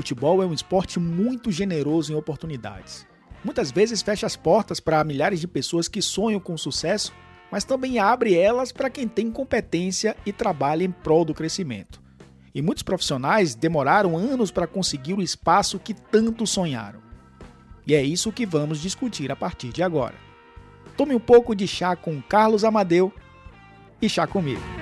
[0.00, 3.06] futebol é um esporte muito generoso em oportunidades.
[3.44, 7.12] Muitas vezes fecha as portas para milhares de pessoas que sonham com sucesso,
[7.50, 12.00] mas também abre elas para quem tem competência e trabalha em prol do crescimento.
[12.54, 17.00] E muitos profissionais demoraram anos para conseguir o espaço que tanto sonharam.
[17.86, 20.14] E é isso que vamos discutir a partir de agora.
[20.96, 23.12] Tome um pouco de chá com Carlos Amadeu
[24.00, 24.79] e chá comigo.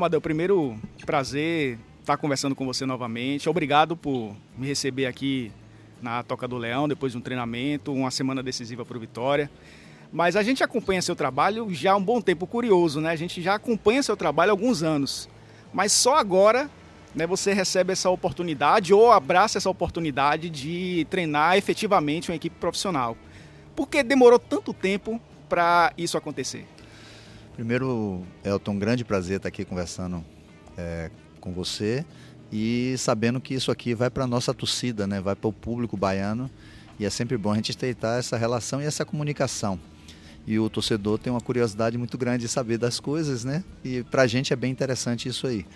[0.00, 3.50] Amadeu, primeiro prazer estar conversando com você novamente.
[3.50, 5.52] Obrigado por me receber aqui
[6.00, 9.50] na Toca do Leão, depois de um treinamento, uma semana decisiva para o Vitória.
[10.10, 13.10] Mas a gente acompanha seu trabalho já há um bom tempo, curioso, né?
[13.10, 15.28] A gente já acompanha seu trabalho há alguns anos.
[15.70, 16.70] Mas só agora
[17.14, 23.18] né, você recebe essa oportunidade ou abraça essa oportunidade de treinar efetivamente uma equipe profissional.
[23.76, 26.66] Por que demorou tanto tempo para isso acontecer?
[27.60, 30.24] Primeiro, Elton, grande prazer estar aqui conversando
[30.78, 31.10] é,
[31.42, 32.06] com você
[32.50, 35.20] e sabendo que isso aqui vai para a nossa torcida, né?
[35.20, 36.50] vai para o público baiano
[36.98, 39.78] e é sempre bom a gente estreitar essa relação e essa comunicação.
[40.46, 43.62] E o torcedor tem uma curiosidade muito grande de saber das coisas, né?
[43.84, 45.66] E para a gente é bem interessante isso aí.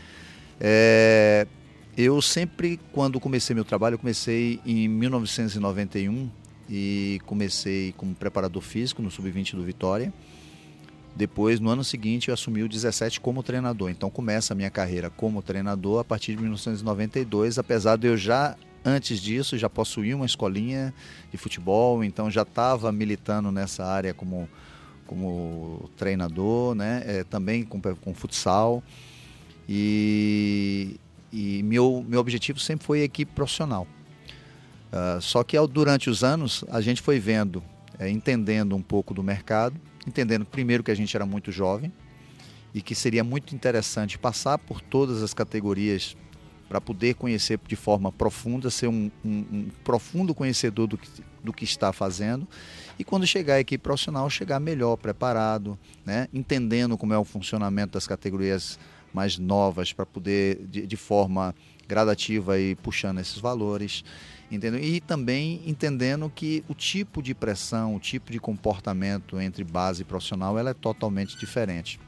[0.59, 1.47] É,
[1.99, 6.31] eu sempre, quando comecei meu trabalho, comecei em 1991
[6.67, 10.11] e comecei como preparador físico no Sub-20 do Vitória.
[11.17, 13.91] Depois, no ano seguinte, eu assumi o 17 como treinador.
[13.91, 18.57] Então começa a minha carreira como treinador a partir de 1992, apesar de eu já
[18.85, 20.93] antes disso já possuir uma escolinha
[21.31, 24.49] de futebol, então já estava militando nessa área como,
[25.07, 27.03] como treinador, né?
[27.07, 28.83] É, também com, com futsal.
[29.69, 31.01] E,
[31.33, 33.87] e meu, meu objetivo sempre foi equipe profissional.
[34.93, 37.63] Uh, só que ao, durante os anos a gente foi vendo,
[37.99, 41.93] é, entendendo um pouco do mercado entendendo primeiro que a gente era muito jovem
[42.75, 46.17] e que seria muito interessante passar por todas as categorias
[46.69, 51.09] para poder conhecer de forma profunda, ser um, um, um profundo conhecedor do que,
[51.43, 52.49] do que está fazendo
[52.99, 56.29] e quando chegar a equipe profissional, chegar melhor preparado, né?
[56.33, 58.79] entendendo como é o funcionamento das categorias
[59.13, 61.55] mais novas para poder, de, de forma
[61.87, 64.05] gradativa, ir puxando esses valores
[64.51, 64.83] entendeu?
[64.83, 70.05] E também entendendo que o tipo de pressão, o tipo de comportamento entre base e
[70.05, 72.01] profissional, ela é totalmente diferente.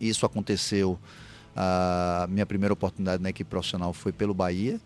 [0.00, 0.98] Isso aconteceu,
[1.54, 4.80] a minha primeira oportunidade na equipe profissional foi pelo Bahia,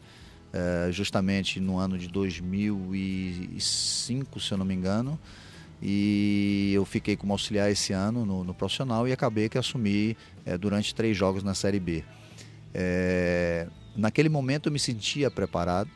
[0.53, 5.19] eh, justamente no ano de 2005, se eu não me engano,
[5.81, 10.59] e eu fiquei como auxiliar esse ano no, no profissional e acabei que assumi é,
[10.59, 12.03] durante três jogos na Série B.
[12.75, 15.88] É, naquele momento eu me sentia preparado,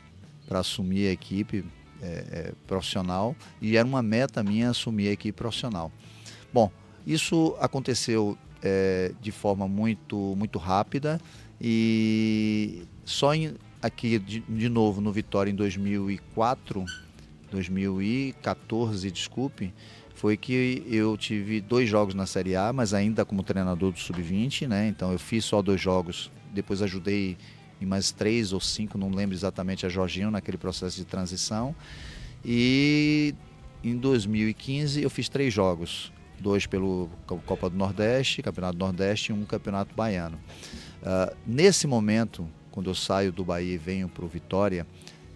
[0.47, 1.65] para assumir a equipe
[2.01, 5.91] é, é, profissional e era uma meta minha assumir a equipe profissional.
[6.53, 6.71] Bom,
[7.05, 11.19] isso aconteceu é, de forma muito, muito rápida
[11.59, 16.85] e só em, aqui de, de novo no Vitória em 2004,
[17.51, 19.73] 2014, desculpe,
[20.15, 24.67] foi que eu tive dois jogos na Série A, mas ainda como treinador do Sub-20,
[24.67, 24.87] né?
[24.87, 27.37] Então eu fiz só dois jogos, depois ajudei
[27.83, 31.75] e mais três ou cinco, não lembro exatamente, a Jorginho naquele processo de transição.
[32.43, 33.35] E
[33.83, 37.09] em 2015 eu fiz três jogos, dois pelo
[37.45, 40.37] Copa do Nordeste, Campeonato do Nordeste e um Campeonato Baiano.
[41.01, 44.87] Uh, nesse momento, quando eu saio do Bahia e venho para o Vitória,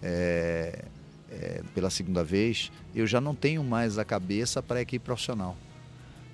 [0.02, 0.84] é,
[1.30, 5.56] é, pela segunda vez, eu já não tenho mais a cabeça para a equipe profissional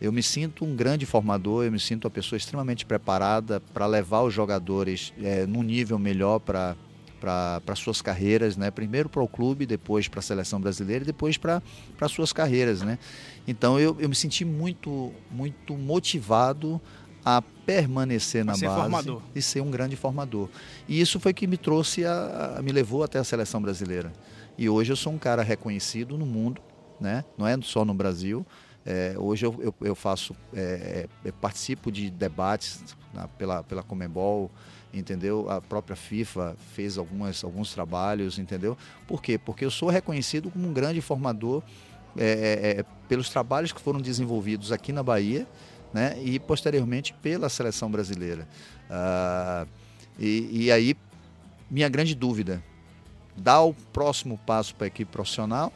[0.01, 4.23] eu me sinto um grande formador, eu me sinto uma pessoa extremamente preparada para levar
[4.23, 6.77] os jogadores é, num nível melhor para
[7.21, 8.71] para suas carreiras, né?
[8.71, 11.63] Primeiro para o clube, depois para a seleção brasileira e depois para
[12.07, 12.99] suas carreiras, né?
[13.49, 16.79] Então eu, eu me senti muito muito motivado
[17.25, 19.23] a permanecer na ser base formador.
[19.35, 20.51] e ser um grande formador.
[20.87, 24.13] E isso foi que me trouxe a, a, me levou até a seleção brasileira.
[24.59, 26.61] E hoje eu sou um cara reconhecido no mundo,
[27.01, 27.25] né?
[27.39, 28.47] Não é só no Brasil.
[28.87, 32.85] É, hoje eu, eu, eu faço, é, é, eu participo de debates
[33.15, 34.51] na, pela, pela Comembol,
[34.93, 35.49] entendeu?
[35.51, 38.77] A própria FIFA fez algumas, alguns trabalhos, entendeu?
[39.07, 39.39] Por quê?
[39.39, 41.63] Porque eu sou reconhecido como um grande formador
[42.17, 45.47] é, é, é, pelos trabalhos que foram desenvolvidos aqui na Bahia,
[45.93, 46.17] né?
[46.23, 48.47] E posteriormente pela seleção brasileira.
[48.91, 49.67] Ah,
[50.19, 50.97] e, e aí,
[51.71, 52.63] minha grande dúvida,
[53.37, 55.73] dar o próximo passo para a equipe profissional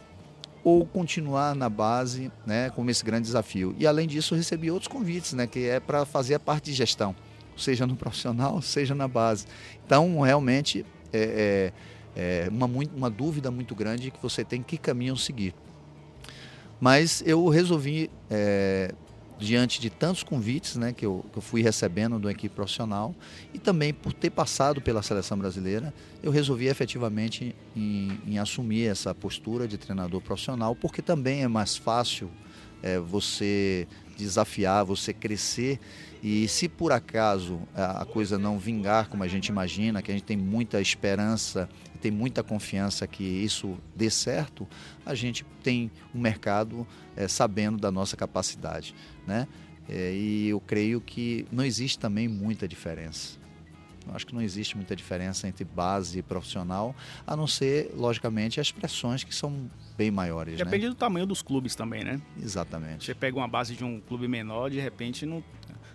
[0.69, 3.75] ou continuar na base, né, como esse grande desafio.
[3.79, 7.17] E além disso, recebi outros convites, né, que é para fazer a parte de gestão,
[7.57, 9.47] seja no profissional, seja na base.
[9.87, 11.73] Então, realmente, é,
[12.15, 15.55] é, é uma, uma dúvida muito grande que você tem que caminho seguir.
[16.79, 18.93] Mas eu resolvi é,
[19.39, 23.15] diante de tantos convites né, que, eu, que eu fui recebendo da equipe profissional
[23.55, 29.15] e também por ter passado pela seleção brasileira, eu resolvi efetivamente em, em assumir essa
[29.15, 32.29] postura de treinador profissional, porque também é mais fácil
[32.83, 33.87] é, você
[34.19, 35.81] desafiar, você crescer
[36.23, 40.25] e se por acaso a coisa não vingar como a gente imagina, que a gente
[40.25, 41.69] tem muita esperança
[42.01, 44.69] tem muita confiança que isso dê certo,
[45.05, 46.87] a gente tem um mercado
[47.17, 48.95] é, sabendo da nossa capacidade
[49.27, 49.47] né?
[49.89, 53.39] É, e eu creio que não existe também muita diferença.
[54.15, 56.95] Acho que não existe muita diferença entre base e profissional,
[57.27, 60.57] a não ser, logicamente, as pressões que são bem maiores.
[60.57, 60.91] Depende né?
[60.91, 62.21] do tamanho dos clubes também, né?
[62.41, 63.05] Exatamente.
[63.05, 65.43] Você pega uma base de um clube menor, de repente não,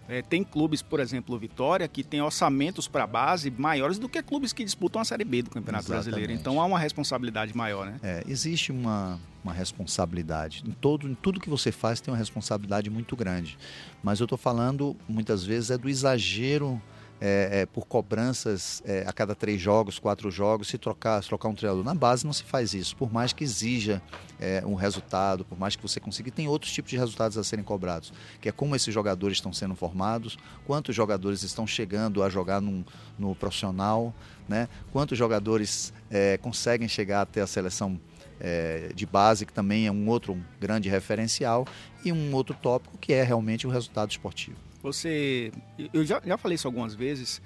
[0.08, 4.52] é, tem clubes, por exemplo, Vitória, que tem orçamentos para base maiores do que clubes
[4.52, 6.10] que disputam a Série B do Campeonato Exatamente.
[6.10, 6.34] Brasileiro.
[6.34, 8.00] Então há uma responsabilidade maior, né?
[8.04, 10.64] É, existe uma, uma responsabilidade.
[10.68, 13.58] Em, todo, em tudo que você faz tem uma responsabilidade muito grande.
[14.04, 16.82] Mas eu estou falando, muitas vezes, é do exagero
[17.26, 21.48] é, é, por cobranças é, a cada três jogos, quatro jogos, se trocar, se trocar
[21.48, 21.82] um treinador.
[21.82, 24.02] Na base não se faz isso, por mais que exija
[24.42, 26.30] é, um resultado, por mais que você consiga.
[26.30, 28.12] Tem outros tipos de resultados a serem cobrados,
[28.42, 30.38] que é como esses jogadores estão sendo formados,
[30.68, 32.84] quantos jogadores estão chegando a jogar num,
[33.18, 34.14] no profissional,
[34.46, 34.68] né?
[34.92, 37.98] quantos jogadores é, conseguem chegar até a seleção
[38.38, 41.66] é, de base, que também é um outro grande referencial,
[42.04, 44.73] e um outro tópico que é realmente o resultado esportivo.
[44.84, 45.52] Você,
[45.94, 47.42] eu já, já falei isso algumas vezes,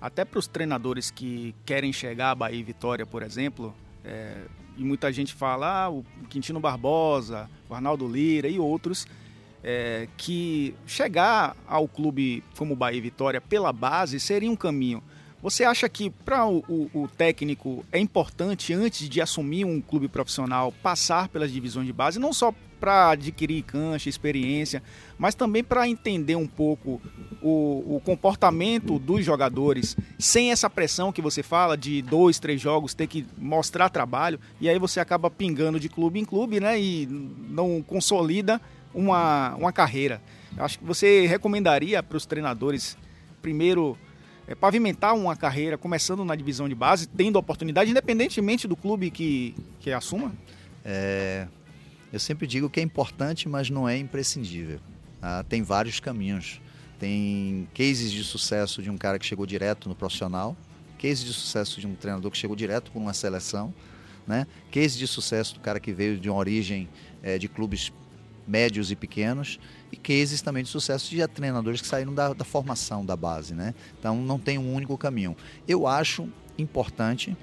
[0.00, 4.46] até para os treinadores que querem chegar a Bahia e Vitória, por exemplo, é,
[4.78, 9.06] e muita gente fala, ah, o Quintino Barbosa, o Arnaldo Lira e outros,
[9.62, 15.02] é, que chegar ao clube como Bahia e Vitória pela base seria um caminho.
[15.42, 20.08] Você acha que para o, o, o, técnico é importante, antes de assumir um clube
[20.08, 24.82] profissional, passar pelas divisões de base, não só para adquirir cancha, experiência,
[25.18, 27.00] mas também para entender um pouco
[27.42, 32.94] o, o, comportamento dos jogadores, sem essa pressão que você fala de dois, três jogos,
[32.94, 36.80] ter que mostrar trabalho, e aí você acaba pingando de clube em clube, né?
[36.80, 38.60] E não consolida
[38.94, 40.22] uma, uma carreira.
[40.56, 42.96] Acho que você recomendaria para os treinadores,
[43.42, 43.96] primeiro,
[44.48, 49.54] é, pavimentar uma carreira começando na divisão de base, tendo oportunidade, independentemente do clube que,
[49.78, 50.32] que assuma?
[50.84, 51.46] É,
[52.12, 54.80] eu sempre digo que é importante, mas não é imprescindível.
[55.22, 56.60] Ah, tem vários caminhos.
[56.98, 60.56] Tem cases de sucesso de um cara que chegou direto no profissional,
[60.98, 63.72] cases de sucesso de um treinador que chegou direto por uma seleção,
[64.26, 64.46] né?
[64.70, 66.88] case de sucesso do cara que veio de uma origem
[67.22, 67.90] é, de clubes
[68.46, 69.58] médios e pequenos
[69.92, 73.74] e cases também de sucesso de treinadores que saíram da, da formação da base, né?
[73.98, 75.36] Então não tem um único caminho.
[75.66, 76.28] Eu acho
[76.58, 77.36] importante,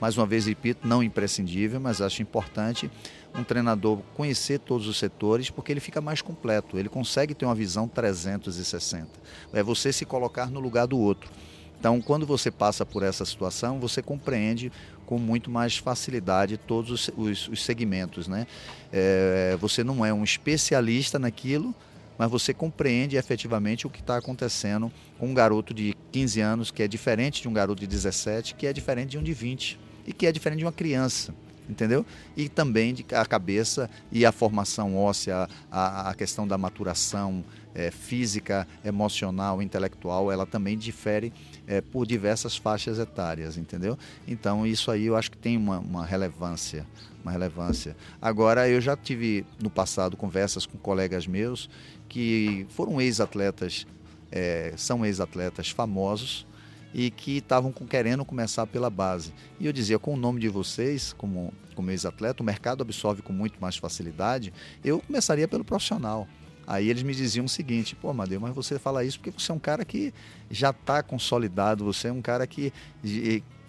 [0.00, 2.90] mais uma vez repito, não imprescindível, mas acho importante
[3.34, 7.54] um treinador conhecer todos os setores, porque ele fica mais completo, ele consegue ter uma
[7.54, 9.08] visão 360.
[9.52, 11.30] É você se colocar no lugar do outro.
[11.78, 14.72] Então, quando você passa por essa situação, você compreende
[15.04, 18.26] com muito mais facilidade todos os, os, os segmentos.
[18.26, 18.46] Né?
[18.90, 21.74] É, você não é um especialista naquilo,
[22.18, 26.82] mas você compreende efetivamente o que está acontecendo com um garoto de 15 anos, que
[26.82, 30.12] é diferente de um garoto de 17, que é diferente de um de 20 e
[30.12, 31.34] que é diferente de uma criança
[31.68, 32.04] entendeu?
[32.36, 37.44] E também de, a cabeça e a formação óssea, a, a questão da maturação
[37.74, 41.32] é, física, emocional, intelectual, ela também difere
[41.66, 43.98] é, por diversas faixas etárias, entendeu?
[44.26, 46.86] Então isso aí eu acho que tem uma, uma relevância,
[47.22, 47.96] uma relevância.
[48.20, 51.68] Agora eu já tive no passado conversas com colegas meus
[52.08, 53.86] que foram ex-atletas,
[54.30, 56.46] é, são ex-atletas famosos
[56.94, 59.32] e que estavam querendo começar pela base.
[59.60, 63.32] E eu dizia, com o nome de vocês, como, como ex-atleta, o mercado absorve com
[63.32, 64.52] muito mais facilidade,
[64.84, 66.26] eu começaria pelo profissional.
[66.66, 69.54] Aí eles me diziam o seguinte, pô, Amadeu, mas você fala isso porque você é
[69.54, 70.12] um cara que
[70.50, 72.72] já está consolidado, você é um cara que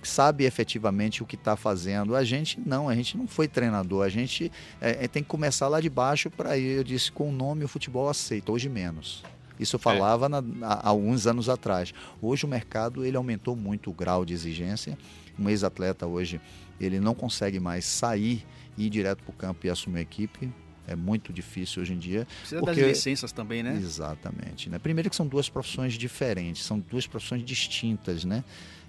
[0.01, 2.15] sabe efetivamente o que está fazendo.
[2.15, 5.67] A gente não, a gente não foi treinador, a gente é, é tem que começar
[5.67, 6.77] lá de baixo para ir.
[6.77, 9.23] Eu disse, com o nome o futebol aceita, hoje menos.
[9.59, 10.29] Isso eu falava é.
[10.29, 11.93] na, há alguns anos atrás.
[12.21, 14.97] Hoje o mercado ele aumentou muito o grau de exigência.
[15.37, 16.41] Um ex-atleta hoje
[16.79, 18.45] ele não consegue mais sair
[18.77, 20.51] e ir direto para o campo e assumir a equipe.
[20.87, 22.25] É muito difícil hoje em dia.
[22.39, 22.79] Precisa porque...
[22.79, 23.75] das licenças também, né?
[23.75, 24.69] Exatamente.
[24.69, 24.79] Né?
[24.79, 28.43] Primeiro que são duas profissões diferentes, são duas profissões distintas, né?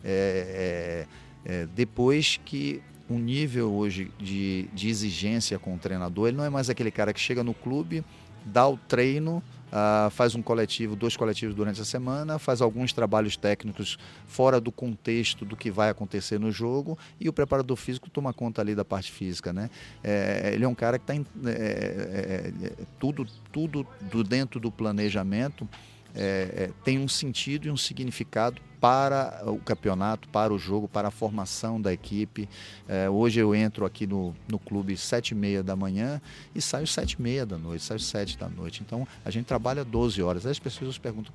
[0.04, 1.06] É,
[1.44, 6.28] é, é, depois que um nível hoje de, de exigência com o treinador.
[6.28, 8.04] Ele não é mais aquele cara que chega no clube,
[8.44, 13.36] dá o treino, Uh, faz um coletivo, dois coletivos durante a semana, faz alguns trabalhos
[13.36, 18.32] técnicos fora do contexto do que vai acontecer no jogo e o preparador físico toma
[18.32, 19.68] conta ali da parte física, né?
[20.02, 24.70] É, ele é um cara que está é, é, é, tudo, tudo do dentro do
[24.72, 25.68] planejamento
[26.14, 26.20] é,
[26.64, 31.10] é, tem um sentido e um significado para o campeonato, para o jogo, para a
[31.10, 32.48] formação da equipe.
[32.86, 36.20] É, hoje eu entro aqui no, no clube sete e meia da manhã
[36.54, 38.82] e saio sete e meia da noite, saio sete da noite.
[38.84, 40.46] Então a gente trabalha 12 horas.
[40.46, 41.32] As pessoas perguntam,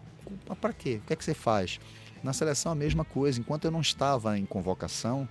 [0.60, 1.02] para quê?
[1.04, 1.80] O que é que você faz?
[2.24, 3.40] Na seleção a mesma coisa.
[3.40, 5.28] Enquanto eu não estava em convocação,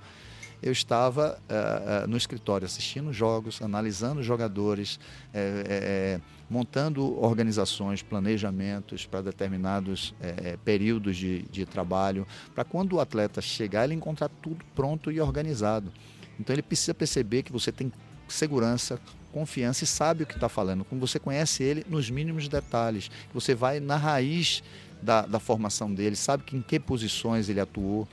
[0.63, 5.01] eu estava uh, uh, no escritório assistindo jogos, analisando jogadores,
[5.35, 6.21] é,
[6.53, 13.85] montando organizações, planejamentos para determinados é, períodos de, de trabalho, para quando o atleta chegar,
[13.85, 15.91] ele encontrar tudo pronto e organizado.
[16.39, 17.91] Então ele precisa perceber que você tem
[18.29, 19.01] segurança,
[19.33, 20.85] confiança e sabe o que está falando.
[20.85, 24.63] Como você conhece ele nos mínimos detalhes, você vai na raiz
[25.01, 28.07] da, da formação dele, sabe que em que posições ele atuou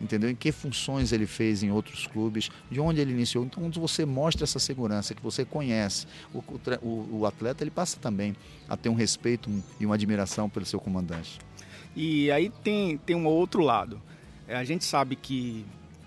[0.00, 0.30] entendeu?
[0.30, 3.44] Em que funções ele fez em outros clubes, de onde ele iniciou.
[3.44, 6.42] Então, quando você mostra essa segurança, que você conhece, o,
[6.82, 8.36] o, o atleta ele passa também
[8.68, 9.50] a ter um respeito
[9.80, 11.38] e uma admiração pelo seu comandante.
[11.94, 14.00] E aí tem, tem um outro lado.
[14.46, 15.64] É, a gente sabe que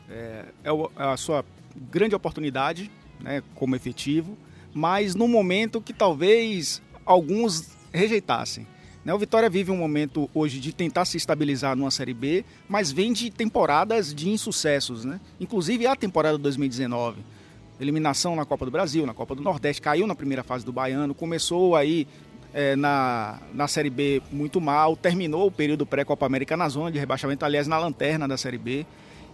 [0.09, 1.43] é, é, é a sua
[1.91, 4.37] grande oportunidade né, como efetivo,
[4.73, 8.67] mas no momento que talvez alguns rejeitassem.
[9.09, 9.13] Né?
[9.15, 13.11] O Vitória vive um momento hoje de tentar se estabilizar numa Série B, mas vem
[13.11, 15.03] de temporadas de insucessos.
[15.03, 15.19] Né?
[15.39, 17.17] Inclusive a temporada 2019.
[17.81, 21.15] Eliminação na Copa do Brasil, na Copa do Nordeste, caiu na primeira fase do Baiano,
[21.15, 22.07] começou aí
[22.53, 26.99] é, na, na Série B muito mal, terminou o período pré-Copa América na zona de
[26.99, 28.85] rebaixamento, aliás, na lanterna da Série B.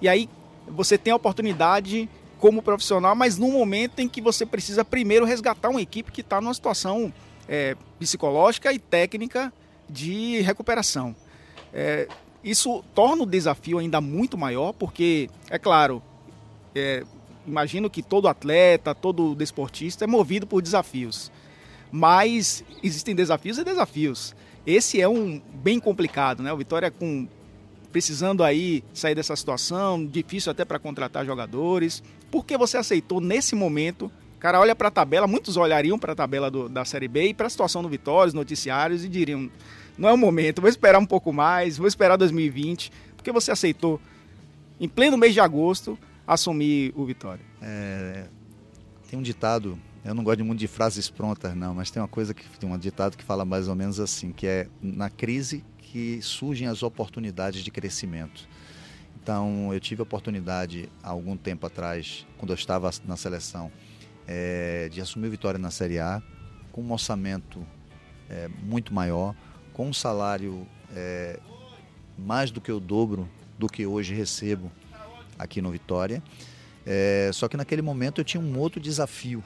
[0.01, 0.29] E aí
[0.69, 2.07] você tem a oportunidade
[2.39, 6.39] como profissional, mas num momento em que você precisa primeiro resgatar uma equipe que está
[6.39, 7.11] numa situação
[7.45, 9.51] é, psicológica e técnica
[9.89, 11.15] de recuperação.
[11.73, 12.07] É,
[12.43, 16.01] isso torna o desafio ainda muito maior, porque, é claro,
[16.75, 17.03] é,
[17.45, 21.31] imagino que todo atleta, todo desportista é movido por desafios.
[21.91, 24.35] Mas existem desafios e desafios.
[24.65, 26.51] Esse é um bem complicado, né?
[26.51, 27.27] O Vitória com
[27.91, 32.03] precisando aí sair dessa situação, difícil até para contratar jogadores.
[32.29, 36.15] Por que você aceitou nesse momento cara olha para a tabela, muitos olhariam para a
[36.15, 39.49] tabela do, da Série B e para a situação do Vitória, os noticiários, e diriam:
[39.97, 43.99] não é o momento, vou esperar um pouco mais, vou esperar 2020, porque você aceitou,
[44.79, 47.43] em pleno mês de agosto, assumir o Vitória.
[47.61, 48.25] É,
[49.09, 52.33] tem um ditado, eu não gosto muito de frases prontas, não, mas tem uma coisa
[52.33, 56.21] que tem um ditado que fala mais ou menos assim, que é na crise que
[56.21, 58.47] surgem as oportunidades de crescimento.
[59.21, 63.71] Então, eu tive a oportunidade, há algum tempo atrás, quando eu estava na seleção,
[64.27, 66.21] é, de assumir Vitória na Série A,
[66.71, 67.65] com um orçamento
[68.29, 69.35] é, muito maior,
[69.73, 71.39] com um salário é,
[72.17, 74.71] mais do que o dobro do que hoje recebo
[75.37, 76.21] aqui no Vitória.
[76.85, 79.43] É, só que naquele momento eu tinha um outro desafio.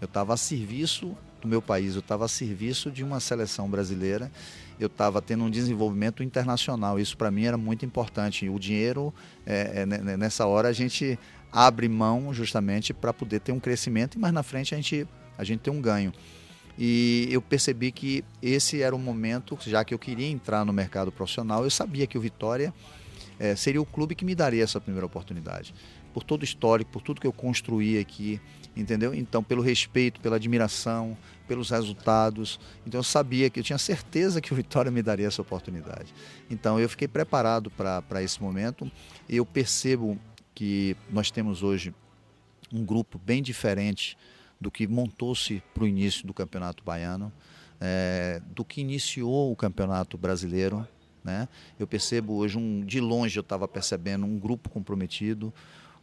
[0.00, 4.30] Eu estava a serviço do meu país, eu estava a serviço de uma seleção brasileira,
[4.78, 6.98] eu estava tendo um desenvolvimento internacional.
[6.98, 8.48] Isso para mim era muito importante.
[8.48, 9.12] O dinheiro,
[9.44, 11.18] é, é, nessa hora, a gente
[11.56, 15.08] abre mão justamente para poder ter um crescimento e mais na frente a gente,
[15.38, 16.12] a gente tem um ganho.
[16.78, 21.10] E eu percebi que esse era o momento, já que eu queria entrar no mercado
[21.10, 22.74] profissional, eu sabia que o Vitória
[23.40, 25.74] é, seria o clube que me daria essa primeira oportunidade.
[26.12, 28.38] Por todo o histórico, por tudo que eu construí aqui,
[28.76, 29.14] entendeu?
[29.14, 31.16] Então, pelo respeito, pela admiração,
[31.48, 32.60] pelos resultados.
[32.86, 36.12] Então, eu sabia que eu tinha certeza que o Vitória me daria essa oportunidade.
[36.50, 38.90] Então, eu fiquei preparado para esse momento.
[39.26, 40.18] Eu percebo
[40.56, 41.94] que nós temos hoje
[42.72, 44.16] um grupo bem diferente
[44.58, 47.30] do que montou-se para o início do Campeonato Baiano,
[47.78, 50.88] é, do que iniciou o Campeonato Brasileiro.
[51.22, 51.46] Né?
[51.78, 55.52] Eu percebo hoje, um, de longe eu estava percebendo um grupo comprometido,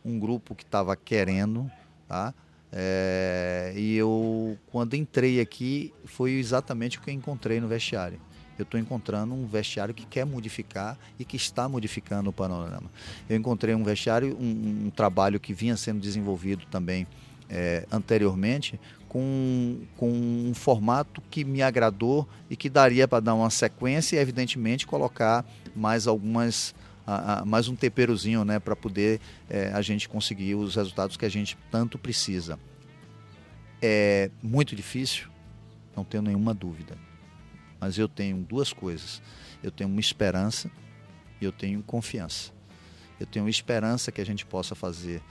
[0.06, 1.70] um grupo que estava querendo,
[2.08, 2.32] tá?
[2.72, 8.20] É, e eu, quando entrei aqui, foi exatamente o que eu encontrei no vestiário
[8.58, 12.92] eu estou encontrando um vestiário que quer modificar e que está modificando o panorama.
[13.30, 17.08] Eu encontrei um vestiário, um, um trabalho que vinha sendo desenvolvido também
[17.50, 23.50] é, anteriormente, com, com um formato que me agradou e que daria para dar uma
[23.50, 25.46] sequência e, evidentemente, colocar
[25.76, 26.74] mais algumas.
[27.46, 29.20] mais um temperozinho né, para poder
[29.50, 32.58] é, a gente conseguir os resultados que a gente tanto precisa.
[33.82, 35.28] É muito difícil,
[35.96, 36.96] não tenho nenhuma dúvida
[37.84, 39.22] mas eu tenho duas coisas.
[39.62, 40.72] Eu tenho uma esperança
[41.42, 42.54] e eu tenho confiança.
[43.20, 45.22] Eu tenho esperança que a gente possa fazer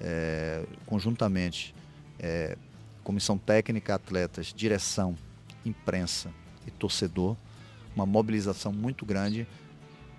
[0.00, 1.74] é, conjuntamente,
[2.20, 2.56] é,
[3.02, 5.16] comissão técnica, atletas, direção,
[5.64, 6.30] imprensa
[6.64, 7.36] e torcedor,
[7.96, 9.44] uma mobilização muito grande,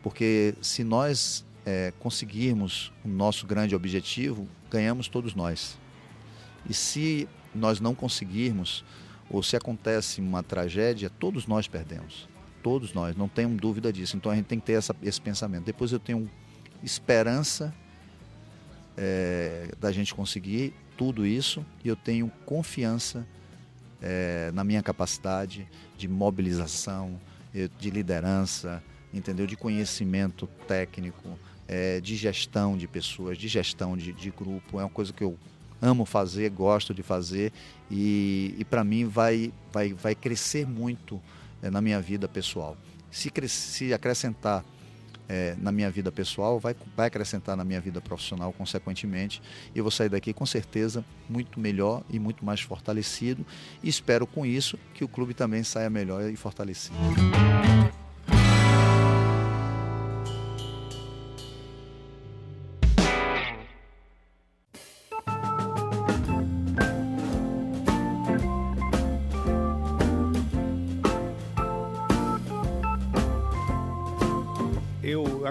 [0.03, 5.79] porque se nós é, conseguirmos o nosso grande objetivo, ganhamos todos nós.
[6.69, 8.83] E se nós não conseguirmos,
[9.29, 12.27] ou se acontece uma tragédia, todos nós perdemos.
[12.63, 14.17] Todos nós, não tenham dúvida disso.
[14.17, 15.65] Então a gente tem que ter essa, esse pensamento.
[15.65, 16.29] Depois eu tenho
[16.83, 17.73] esperança
[18.97, 23.25] é, da gente conseguir tudo isso e eu tenho confiança
[24.01, 25.67] é, na minha capacidade
[25.97, 27.19] de mobilização,
[27.79, 29.47] de liderança, entendeu?
[29.47, 34.79] De conhecimento técnico, é, de gestão de pessoas, de gestão de, de, grupo.
[34.79, 35.37] É uma coisa que eu
[35.81, 37.51] amo fazer, gosto de fazer
[37.89, 41.21] e, e para mim vai, vai, vai crescer muito
[41.61, 42.77] é, na minha vida pessoal.
[43.11, 44.63] Se, se acrescentar
[45.29, 49.41] é, na minha vida pessoal, vai, vai acrescentar na minha vida profissional, consequentemente,
[49.75, 53.45] e eu vou sair daqui com certeza muito melhor e muito mais fortalecido.
[53.83, 56.95] E espero com isso que o clube também saia melhor e fortalecido.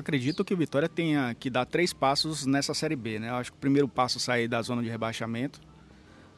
[0.07, 3.19] Acredito que o Vitória tenha que dar três passos nessa Série B.
[3.19, 3.29] Né?
[3.29, 5.61] Eu acho que o primeiro passo é sair da zona de rebaixamento.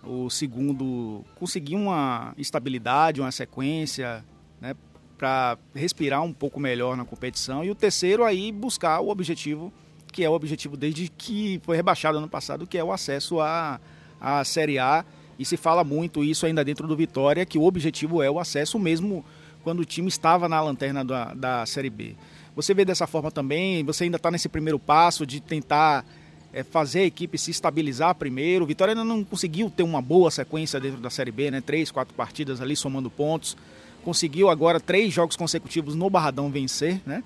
[0.03, 4.25] O segundo, conseguir uma estabilidade, uma sequência,
[4.59, 4.75] né?
[5.19, 7.63] para respirar um pouco melhor na competição.
[7.63, 9.71] E o terceiro, aí, buscar o objetivo,
[10.11, 13.79] que é o objetivo desde que foi rebaixado ano passado, que é o acesso à,
[14.19, 15.05] à Série A.
[15.39, 18.79] E se fala muito isso ainda dentro do Vitória, que o objetivo é o acesso
[18.79, 19.23] mesmo
[19.63, 22.17] quando o time estava na lanterna da, da Série B.
[22.59, 23.85] Você vê dessa forma também?
[23.85, 26.05] Você ainda está nesse primeiro passo de tentar
[26.53, 28.65] é, fazer a equipe se estabilizar primeiro.
[28.65, 31.61] O Vitória ainda não conseguiu ter uma boa sequência dentro da Série B, né?
[31.61, 33.57] Três, quatro partidas ali somando pontos.
[34.05, 37.23] Conseguiu agora três jogos consecutivos no Barradão vencer, né?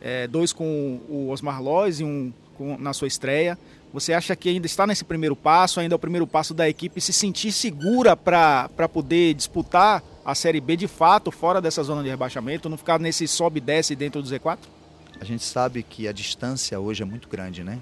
[0.00, 3.58] É, dois com o Osmar Lois e um com, na sua estreia.
[3.92, 7.00] Você acha que ainda está nesse primeiro passo, ainda é o primeiro passo da equipe
[7.00, 12.08] se sentir segura para poder disputar a Série B de fato, fora dessa zona de
[12.08, 14.75] rebaixamento, não ficar nesse sobe e desce dentro do Z4?
[15.20, 17.80] A gente sabe que a distância hoje é muito grande, né?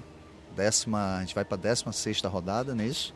[0.55, 3.13] Décima, a gente vai para a 16 rodada nisso,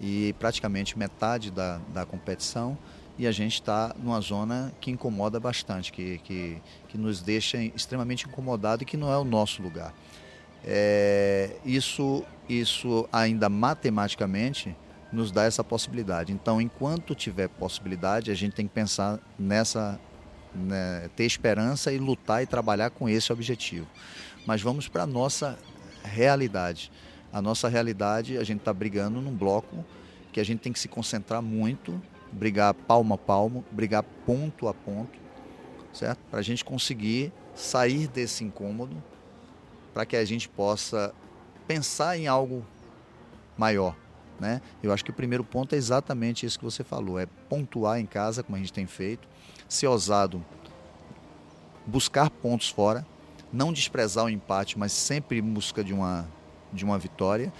[0.00, 2.78] e praticamente metade da, da competição,
[3.18, 8.26] e a gente está numa zona que incomoda bastante, que, que, que nos deixa extremamente
[8.26, 9.94] incomodado e que não é o nosso lugar.
[10.64, 14.74] É, isso, isso ainda matematicamente
[15.12, 16.32] nos dá essa possibilidade.
[16.32, 20.00] Então, enquanto tiver possibilidade, a gente tem que pensar nessa
[20.56, 23.86] né, ter esperança e lutar e trabalhar com esse objetivo.
[24.46, 25.58] Mas vamos para a nossa
[26.02, 26.90] realidade.
[27.32, 29.84] A nossa realidade, a gente está brigando num bloco
[30.32, 32.00] que a gente tem que se concentrar muito,
[32.32, 35.18] brigar palmo a palmo, brigar ponto a ponto,
[35.92, 36.18] certo?
[36.30, 39.02] Para a gente conseguir sair desse incômodo,
[39.92, 41.14] para que a gente possa
[41.66, 42.64] pensar em algo
[43.56, 43.96] maior.
[44.38, 44.60] Né?
[44.82, 48.06] Eu acho que o primeiro ponto é exatamente isso que você falou, é pontuar em
[48.06, 49.26] casa, como a gente tem feito,
[49.68, 50.44] ser ousado,
[51.86, 53.06] buscar pontos fora,
[53.52, 56.26] não desprezar o empate, mas sempre em busca de uma,
[56.72, 57.52] de uma vitória.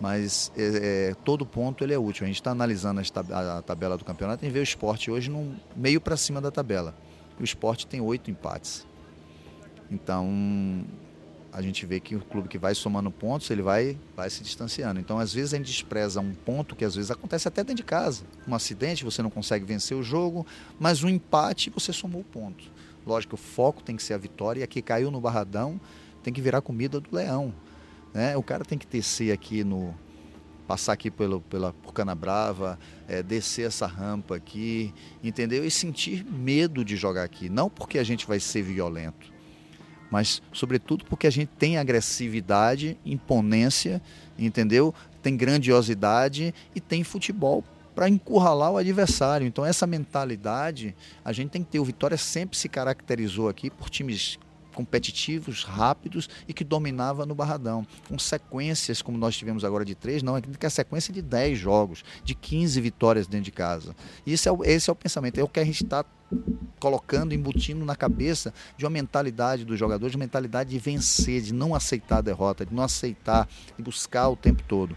[0.00, 2.24] Mas é, é, todo ponto ele é útil.
[2.24, 6.00] A gente está analisando a tabela do campeonato e vê o esporte hoje no meio
[6.00, 6.94] para cima da tabela.
[7.38, 8.86] O esporte tem oito empates.
[9.90, 10.84] Então,
[11.52, 15.00] a gente vê que o clube que vai somando pontos, ele vai, vai se distanciando.
[15.00, 17.82] Então, às vezes, a gente despreza um ponto que às vezes acontece até dentro de
[17.82, 18.22] casa.
[18.46, 20.46] Um acidente, você não consegue vencer o jogo,
[20.78, 22.64] mas um empate, você somou ponto.
[23.04, 25.80] Lógico, o foco tem que ser a vitória, e aqui caiu no Barradão,
[26.22, 27.52] tem que virar comida do leão.
[28.14, 28.36] Né?
[28.36, 29.92] O cara tem que descer aqui no.
[30.68, 35.64] passar aqui pelo, pela, por Canabrava, é, descer essa rampa aqui, entendeu?
[35.64, 37.48] E sentir medo de jogar aqui.
[37.48, 39.39] Não porque a gente vai ser violento
[40.10, 44.02] mas sobretudo porque a gente tem agressividade, imponência,
[44.38, 44.94] entendeu?
[45.22, 49.46] Tem grandiosidade e tem futebol para encurralar o adversário.
[49.46, 50.94] Então essa mentalidade
[51.24, 51.78] a gente tem que ter.
[51.78, 54.38] O Vitória sempre se caracterizou aqui por times
[54.80, 57.86] competitivos, rápidos e que dominava no Barradão.
[58.08, 61.58] Com sequências como nós tivemos agora de três, não, é que a sequência de 10
[61.58, 63.94] jogos, de 15 vitórias dentro de casa.
[64.26, 66.04] Isso é, esse é o pensamento, é o que a gente está
[66.78, 71.74] colocando, embutindo na cabeça de uma mentalidade dos jogadores, de mentalidade de vencer, de não
[71.74, 74.96] aceitar a derrota, de não aceitar, de buscar o tempo todo.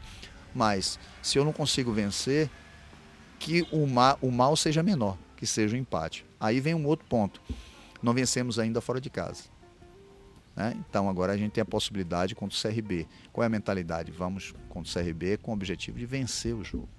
[0.55, 2.49] Mas, se eu não consigo vencer,
[3.39, 6.25] que o, ma o mal seja menor, que seja o um empate.
[6.39, 7.41] Aí vem um outro ponto.
[8.01, 9.52] Não vencemos ainda fora de casa.
[10.55, 10.75] Né?
[10.87, 13.07] Então agora a gente tem a possibilidade contra o CRB.
[13.31, 14.11] Qual é a mentalidade?
[14.11, 16.89] Vamos contra o CRB com o objetivo de vencer o jogo,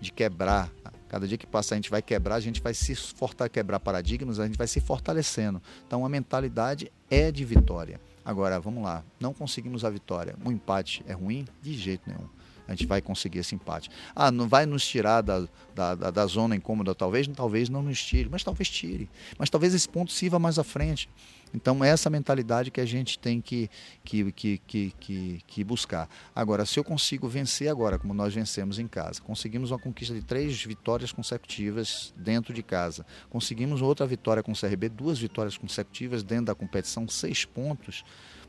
[0.00, 0.70] de quebrar.
[1.08, 4.40] Cada dia que passa a gente vai quebrar, a gente vai se fortalecer, quebrar paradigmas,
[4.40, 5.62] a gente vai se fortalecendo.
[5.86, 8.00] Então a mentalidade é de vitória.
[8.24, 10.34] Agora, vamos lá, não conseguimos a vitória.
[10.44, 11.46] Um empate é ruim?
[11.62, 12.28] De jeito nenhum
[12.66, 13.90] a gente vai conseguir esse empate.
[14.14, 17.28] Ah, não vai nos tirar da, da, da, da zona incômoda, talvez?
[17.28, 19.08] Talvez não nos tire, mas talvez tire.
[19.38, 21.08] Mas talvez esse ponto sirva mais à frente.
[21.54, 23.70] Então, é essa mentalidade que a gente tem que,
[24.02, 26.08] que, que, que, que, que buscar.
[26.34, 30.20] Agora, se eu consigo vencer agora, como nós vencemos em casa, conseguimos uma conquista de
[30.20, 36.24] três vitórias consecutivas dentro de casa, conseguimos outra vitória com o CRB, duas vitórias consecutivas
[36.24, 38.04] dentro da competição, seis pontos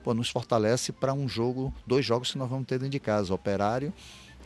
[0.05, 3.33] pô, nos fortalece para um jogo, dois jogos que nós vamos ter dentro de casa,
[3.33, 3.91] Operário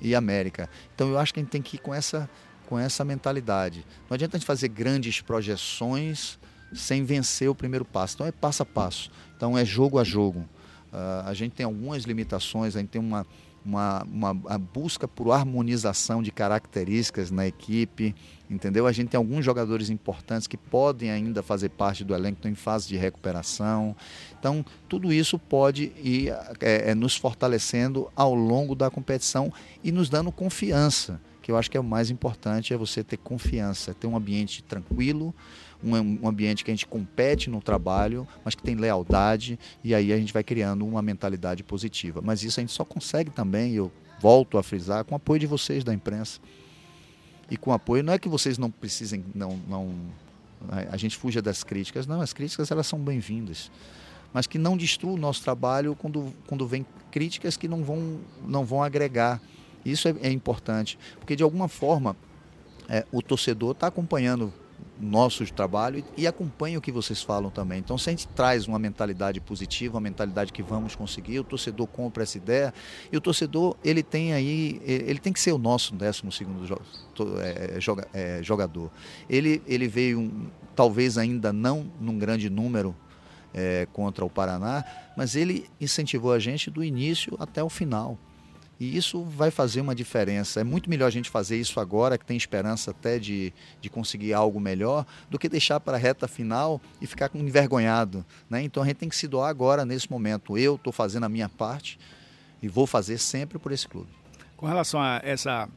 [0.01, 0.69] e América.
[0.95, 2.29] Então eu acho que a gente tem que ir com essa,
[2.65, 3.85] com essa mentalidade.
[4.09, 6.39] Não adianta a gente fazer grandes projeções
[6.73, 8.15] sem vencer o primeiro passo.
[8.15, 9.11] Então é passo a passo.
[9.35, 10.39] Então é jogo a jogo.
[10.93, 13.27] Uh, a gente tem algumas limitações, a gente tem uma,
[13.65, 18.15] uma, uma, busca por harmonização de características na equipe,
[18.49, 18.87] entendeu?
[18.87, 22.87] A gente tem alguns jogadores importantes que podem ainda fazer parte do elenco em fase
[22.87, 23.95] de recuperação.
[24.39, 26.29] Então, tudo isso pode ir
[26.61, 29.51] é, é, nos fortalecendo ao longo da competição
[29.83, 33.17] e nos dando confiança, que eu acho que é o mais importante, é você ter
[33.17, 35.35] confiança, ter um ambiente tranquilo,
[35.83, 40.17] um, ambiente que a gente compete no trabalho, mas que tem lealdade, e aí a
[40.17, 42.21] gente vai criando uma mentalidade positiva.
[42.23, 45.47] Mas isso a gente só consegue também, eu volto a frisar, com o apoio de
[45.47, 46.39] vocês da imprensa.
[47.51, 49.89] E com apoio, não é que vocês não precisem, não, não
[50.91, 53.71] a gente fuja das críticas, não, as críticas elas são bem-vindas
[54.33, 58.65] mas que não destrua o nosso trabalho quando, quando vem críticas que não vão, não
[58.65, 59.41] vão agregar.
[59.83, 62.15] Isso é, é importante, porque de alguma forma
[62.87, 64.53] é, o torcedor está acompanhando
[64.99, 67.79] nosso trabalho e, acompanha o que vocês falam também.
[67.79, 71.87] Então, se a gente traz uma mentalidade positiva, uma mentalidade que vamos conseguir, o torcedor
[71.87, 72.73] compra essa ideia
[73.11, 76.81] e o torcedor ele tem aí, ele tem que ser o nosso 12 segundo
[77.41, 77.77] é,
[78.13, 78.91] é, jogador.
[79.29, 80.31] Ele, ele veio,
[80.75, 82.95] talvez ainda não num grande número
[83.53, 84.83] é, contra o Paraná,
[85.15, 88.17] mas ele incentivou a gente do início até o final.
[88.79, 90.61] E isso vai fazer uma diferença.
[90.61, 94.33] É muito melhor a gente fazer isso agora, que tem esperança até de, de conseguir
[94.33, 98.25] algo melhor, do que deixar para a reta final e ficar envergonhado.
[98.49, 98.61] Né?
[98.61, 100.57] Então a gente tem que se doar agora, nesse momento.
[100.57, 101.99] Eu estou fazendo a minha parte
[102.61, 104.09] e vou fazer sempre por esse clube.
[104.55, 105.67] Com relação a essa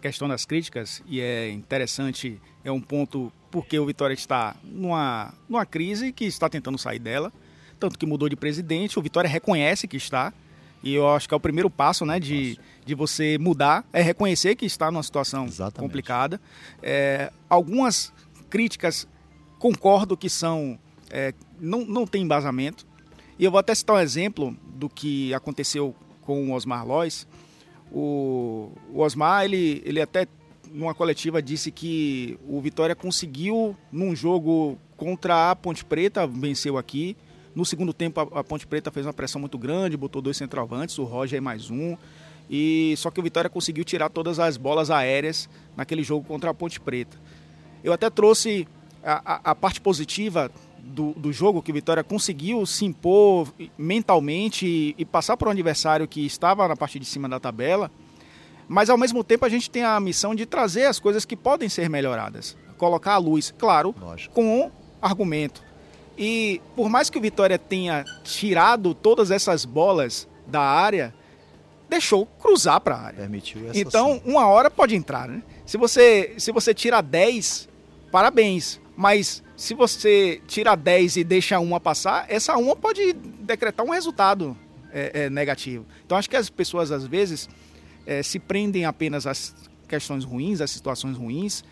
[0.00, 5.64] questão das críticas, e é interessante, é um ponto porque o Vitória está numa, numa
[5.64, 7.32] crise que está tentando sair dela,
[7.78, 10.32] tanto que mudou de presidente, o Vitória reconhece que está,
[10.82, 14.54] e eu acho que é o primeiro passo, né, de, de você mudar, é reconhecer
[14.54, 15.80] que está numa situação Exatamente.
[15.80, 16.40] complicada.
[16.82, 18.12] É, algumas
[18.48, 19.06] críticas
[19.58, 20.78] concordo que são
[21.10, 22.86] é, não, não tem embasamento.
[23.38, 27.26] E eu vou até citar um exemplo do que aconteceu com o Osmar Lois.
[27.90, 30.26] O, o Osmar, ele, ele até
[30.72, 37.16] numa coletiva disse que o Vitória conseguiu num jogo contra a Ponte Preta, venceu aqui,
[37.54, 41.04] no segundo tempo, a, Ponte Preta fez uma pressão muito grande, botou dois centroavantes, o
[41.04, 41.96] Roger e mais um.
[42.48, 46.54] E só que o Vitória conseguiu tirar todas as bolas aéreas naquele jogo contra a
[46.54, 47.16] Ponte Preta.
[47.82, 48.66] Eu até trouxe
[49.02, 54.66] a, a, a parte positiva do, do, jogo, que o Vitória conseguiu se impor mentalmente
[54.66, 57.90] e, e passar para um adversário que estava na parte de cima da tabela.
[58.68, 61.68] Mas ao mesmo tempo a gente tem a missão de trazer as coisas que podem
[61.68, 62.56] ser melhoradas.
[62.76, 64.34] Colocar a luz, claro, Lógico.
[64.34, 65.62] com argumento.
[66.16, 71.14] E por mais que o Vitória tenha tirado todas essas bolas da área,
[71.88, 73.20] deixou cruzar para a área.
[73.20, 75.42] Permitiu essa Então, uma hora pode entrar, né?
[75.64, 77.68] Se você, se você tira 10,
[78.12, 78.80] parabéns.
[78.96, 84.56] Mas se você tira 10 e deixa uma passar, essa uma pode decretar um resultado
[84.92, 85.86] é, é, negativo.
[86.04, 87.48] Então, acho que as pessoas, às vezes,
[88.08, 89.54] é, se prendem apenas às
[89.86, 91.62] questões ruins, às situações ruins,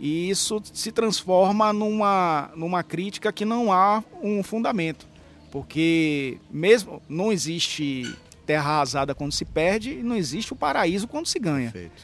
[0.00, 5.06] e isso se transforma numa, numa crítica que não há um fundamento.
[5.52, 8.12] Porque mesmo não existe
[8.44, 11.70] terra arrasada quando se perde e não existe o paraíso quando se ganha.
[11.70, 12.02] Perfeito.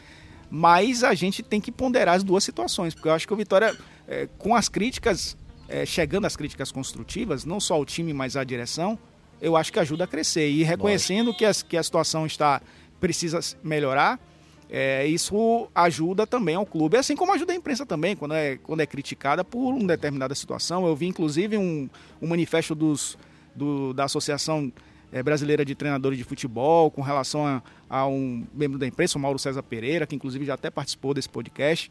[0.49, 3.77] Mas a gente tem que ponderar as duas situações, porque eu acho que o Vitória,
[4.07, 5.37] é, com as críticas,
[5.69, 8.97] é, chegando às críticas construtivas, não só o time, mas a direção,
[9.41, 10.49] eu acho que ajuda a crescer.
[10.49, 12.61] E reconhecendo que a, que a situação está
[13.01, 14.21] precisa melhorar,
[14.69, 18.81] é, isso ajuda também ao clube, assim como ajuda a imprensa também, quando é, quando
[18.81, 20.87] é criticada por uma determinada situação.
[20.87, 21.91] Eu vi, inclusive, um,
[22.23, 23.19] um manifesto dos,
[23.55, 24.73] do, da Associação
[25.13, 29.21] é, Brasileira de Treinadores de Futebol com relação a, a, um membro da imprensa, o
[29.21, 31.91] Mauro César Pereira, que inclusive já até participou desse podcast,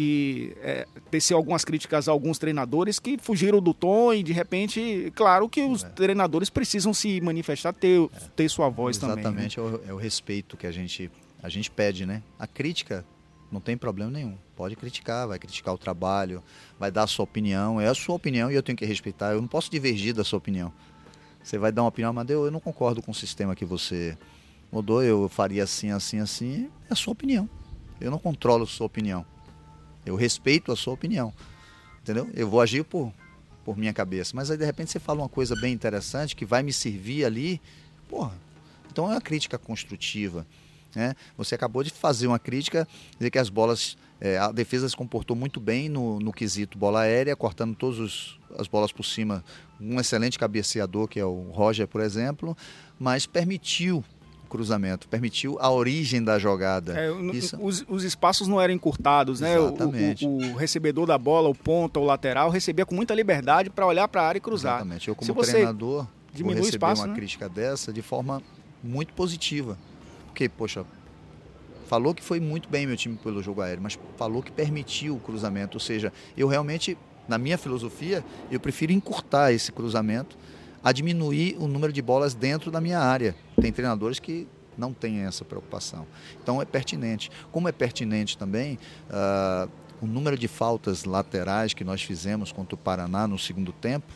[0.00, 5.12] que é, teceu algumas críticas a alguns treinadores que fugiram do tom e de repente,
[5.14, 5.88] claro que os é.
[5.90, 9.44] treinadores precisam se manifestar, ter, ter sua voz Exatamente, também.
[9.44, 9.86] Exatamente, né?
[9.86, 11.10] é, o, é o respeito que a gente,
[11.42, 12.22] a gente pede, né?
[12.38, 13.04] A crítica
[13.52, 14.38] não tem problema nenhum.
[14.56, 16.42] Pode criticar, vai criticar o trabalho,
[16.78, 19.34] vai dar a sua opinião, é a sua opinião e eu tenho que respeitar.
[19.34, 20.72] Eu não posso divergir da sua opinião.
[21.42, 24.16] Você vai dar uma opinião, mas eu, eu não concordo com o sistema que você
[24.72, 26.70] mudou, eu faria assim, assim, assim.
[26.88, 27.46] É a sua opinião.
[28.00, 29.26] Eu não controlo a sua opinião.
[30.04, 31.32] Eu respeito a sua opinião.
[32.02, 32.28] Entendeu?
[32.34, 33.12] Eu vou agir por,
[33.64, 34.32] por minha cabeça.
[34.34, 37.60] Mas aí de repente você fala uma coisa bem interessante que vai me servir ali.
[38.08, 38.32] Porra,
[38.90, 40.46] então é uma crítica construtiva.
[40.94, 41.14] Né?
[41.36, 42.86] Você acabou de fazer uma crítica,
[43.18, 47.02] dizer que as bolas, é, a defesa se comportou muito bem no, no quesito bola
[47.02, 49.44] aérea, cortando todas as bolas por cima.
[49.80, 52.56] Um excelente cabeceador, que é o Roger, por exemplo,
[52.98, 54.04] mas permitiu
[54.50, 56.98] cruzamento, permitiu a origem da jogada.
[56.98, 57.56] É, Isso...
[57.62, 59.56] os, os, espaços não eram encurtados, né?
[59.56, 60.26] Exatamente.
[60.26, 63.86] O, o, o, recebedor da bola, o ponta, o lateral, recebia com muita liberdade para
[63.86, 64.74] olhar para a área e cruzar.
[64.74, 65.08] Exatamente.
[65.08, 67.14] Eu, como Se treinador, diminui vou receber espaço, uma né?
[67.14, 68.42] crítica dessa de forma
[68.82, 69.78] muito positiva.
[70.26, 70.84] Porque, poxa,
[71.86, 75.20] falou que foi muito bem meu time pelo jogo aéreo, mas falou que permitiu o
[75.20, 75.76] cruzamento.
[75.76, 80.36] Ou seja, eu realmente, na minha filosofia, eu prefiro encurtar esse cruzamento
[80.82, 83.34] a diminuir o número de bolas dentro da minha área.
[83.60, 86.06] Tem treinadores que não têm essa preocupação.
[86.42, 87.30] Então é pertinente.
[87.52, 88.78] Como é pertinente também
[89.10, 94.12] uh, o número de faltas laterais que nós fizemos contra o Paraná no segundo tempo,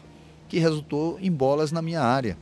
[0.48, 2.36] que resultou em bolas na minha área.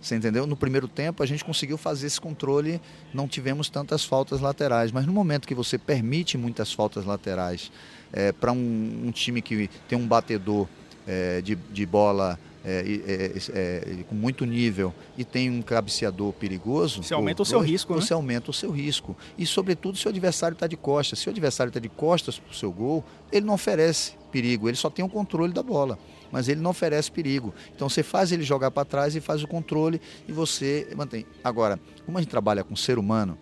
[0.00, 0.46] Você entendeu?
[0.46, 2.80] No primeiro tempo a gente conseguiu fazer esse controle,
[3.12, 7.70] não tivemos tantas faltas laterais, mas no momento que você permite muitas faltas laterais
[8.12, 10.66] é, para um, um, time que tem um batedor
[11.06, 17.02] é, de, de bola é, é, é, com muito nível e tem um cabeceador perigoso,
[17.02, 18.16] você aumenta o seu risco, você né?
[18.16, 19.16] aumenta o seu risco.
[19.38, 21.18] E sobretudo se o adversário está de costas.
[21.18, 24.76] Se o adversário está de costas para o seu gol, ele não oferece perigo, ele
[24.76, 25.98] só tem o controle da bola
[26.32, 27.52] mas ele não oferece perigo.
[27.74, 31.26] Então você faz ele jogar para trás e faz o controle e você mantém.
[31.42, 33.36] Agora, como a gente trabalha com ser humano,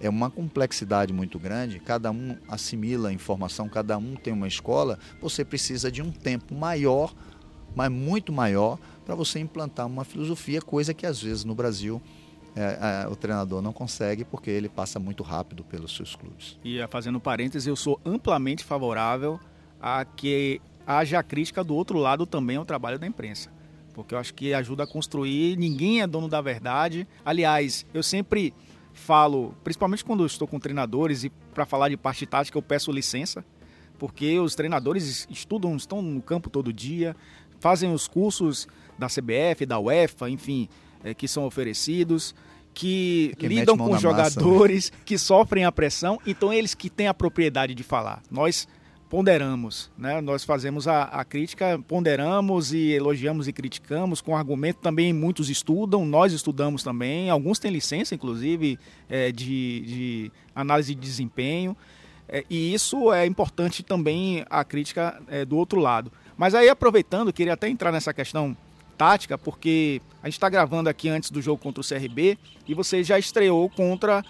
[0.00, 4.98] é uma complexidade muito grande, cada um assimila a informação, cada um tem uma escola,
[5.20, 7.12] você precisa de um tempo maior,
[7.78, 12.02] mas muito maior, para você implantar uma filosofia, coisa que às vezes no Brasil
[12.56, 16.58] é, é, o treinador não consegue porque ele passa muito rápido pelos seus clubes.
[16.64, 19.38] E fazendo parênteses, eu sou amplamente favorável
[19.80, 23.48] a que haja a crítica do outro lado também ao trabalho da imprensa.
[23.94, 27.06] Porque eu acho que ajuda a construir, ninguém é dono da verdade.
[27.24, 28.52] Aliás, eu sempre
[28.92, 33.44] falo, principalmente quando estou com treinadores e para falar de parte tática eu peço licença,
[33.98, 37.16] porque os treinadores estudam, estão no campo todo dia,
[37.60, 38.66] fazem os cursos
[38.98, 40.68] da CBF, da UEFA, enfim,
[41.04, 42.34] é, que são oferecidos,
[42.74, 45.02] que, que lidam com jogadores, massa, né?
[45.04, 48.22] que sofrem a pressão, então eles que têm a propriedade de falar.
[48.30, 48.68] Nós
[49.08, 50.20] ponderamos, né?
[50.20, 54.80] Nós fazemos a, a, crítica, ponderamos e elogiamos e criticamos com argumento.
[54.80, 57.30] Também muitos estudam, nós estudamos também.
[57.30, 61.76] Alguns têm licença, inclusive, é, de, de, análise de desempenho.
[62.28, 66.12] É, e isso é importante também a crítica é, do outro lado.
[66.38, 68.56] Mas aí, aproveitando, queria até entrar nessa questão
[68.96, 73.02] tática, porque a gente está gravando aqui antes do jogo contra o CRB e você
[73.02, 74.24] já estreou contra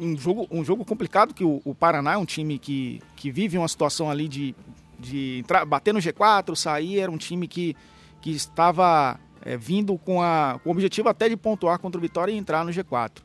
[0.00, 3.58] um jogo, um jogo complicado, que o, o, Paraná é um time que, que vive
[3.58, 4.54] uma situação ali de,
[4.98, 7.74] de entrar, bater no G4, sair, era um time que,
[8.20, 12.30] que estava é, vindo com, a, com o objetivo até de pontuar contra o Vitória
[12.30, 13.18] e entrar no G4.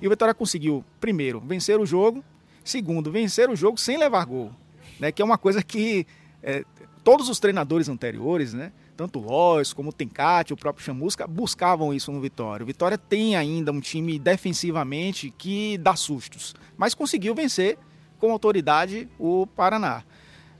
[0.00, 2.24] E o Vitória conseguiu, primeiro, vencer o jogo,
[2.64, 4.50] segundo, vencer o jogo sem levar gol,
[4.98, 6.06] né, que é uma coisa que
[6.46, 6.64] é,
[7.02, 11.92] todos os treinadores anteriores, né, tanto o Lois como o Tencate, o próprio Chamusca, buscavam
[11.92, 12.62] isso no Vitória.
[12.62, 17.76] O Vitória tem ainda um time defensivamente que dá sustos, mas conseguiu vencer
[18.18, 20.04] com autoridade o Paraná.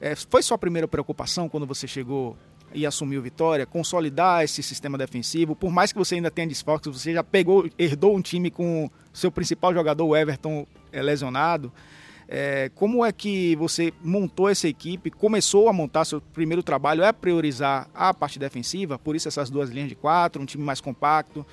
[0.01, 2.37] É, foi sua primeira preocupação quando você chegou
[2.75, 7.13] e assumiu Vitória, consolidar esse sistema defensivo, por mais que você ainda tenha desfalques, você
[7.13, 11.73] já pegou, herdou um time com seu principal jogador, o Everton, é, lesionado.
[12.29, 17.13] É, como é que você montou essa equipe, começou a montar seu primeiro trabalho, é
[17.13, 21.47] priorizar a parte defensiva, por isso essas duas linhas de quatro, um time mais compacto,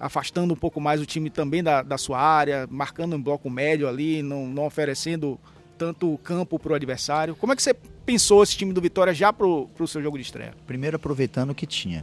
[0.00, 3.86] afastando um pouco mais o time também da, da sua área, marcando um bloco médio
[3.86, 5.38] ali, não, não oferecendo
[5.76, 7.36] tanto campo para o adversário.
[7.36, 10.24] Como é que você pensou esse time do Vitória já para o seu jogo de
[10.24, 10.54] estreia?
[10.66, 12.02] Primeiro aproveitando o que tinha,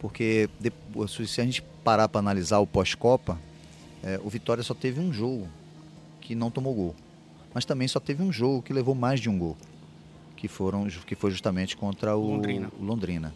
[0.00, 0.48] porque
[1.26, 3.38] se a gente parar para analisar o pós-Copa,
[4.02, 5.46] é, o Vitória só teve um jogo
[6.22, 6.94] que não tomou gol
[7.54, 9.56] mas também só teve um jogo que levou mais de um gol,
[10.36, 12.72] que, foram, que foi justamente contra o Londrina.
[12.78, 13.34] O Londrina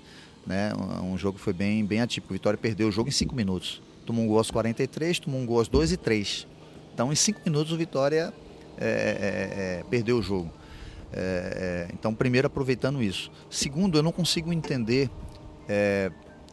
[0.49, 0.73] né?
[1.03, 2.33] Um jogo que foi bem, bem atípico.
[2.33, 3.83] O Vitória perdeu o jogo em 5 minutos.
[4.07, 6.47] Tomou um gol aos 43, tomou um gol aos 2 e 3.
[6.95, 8.33] Então, em 5 minutos, o Vitória
[8.79, 10.51] é, é, é, perdeu o jogo.
[11.13, 13.31] É, é, então, primeiro, aproveitando isso.
[13.51, 15.11] Segundo, eu não consigo entender
[15.69, 16.11] é,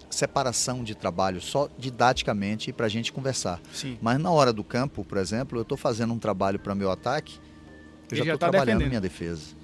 [0.09, 3.61] separação de trabalho só didaticamente para a gente conversar.
[3.73, 3.97] Sim.
[4.01, 7.39] Mas na hora do campo, por exemplo, eu estou fazendo um trabalho para meu ataque,
[8.11, 8.89] eu já estou tá trabalhando defendendo.
[8.89, 9.55] minha defesa.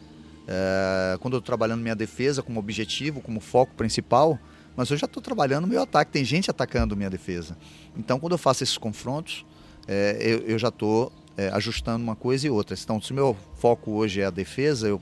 [0.47, 4.39] É, quando eu estou trabalhando minha defesa como objetivo, como foco principal,
[4.75, 6.12] mas eu já estou trabalhando meu ataque.
[6.12, 7.58] Tem gente atacando minha defesa.
[7.95, 9.45] Então, quando eu faço esses confrontos,
[9.88, 12.75] é, eu, eu, já estou é, ajustando uma coisa e outra.
[12.82, 15.01] Então, se o meu foco hoje é a defesa, eu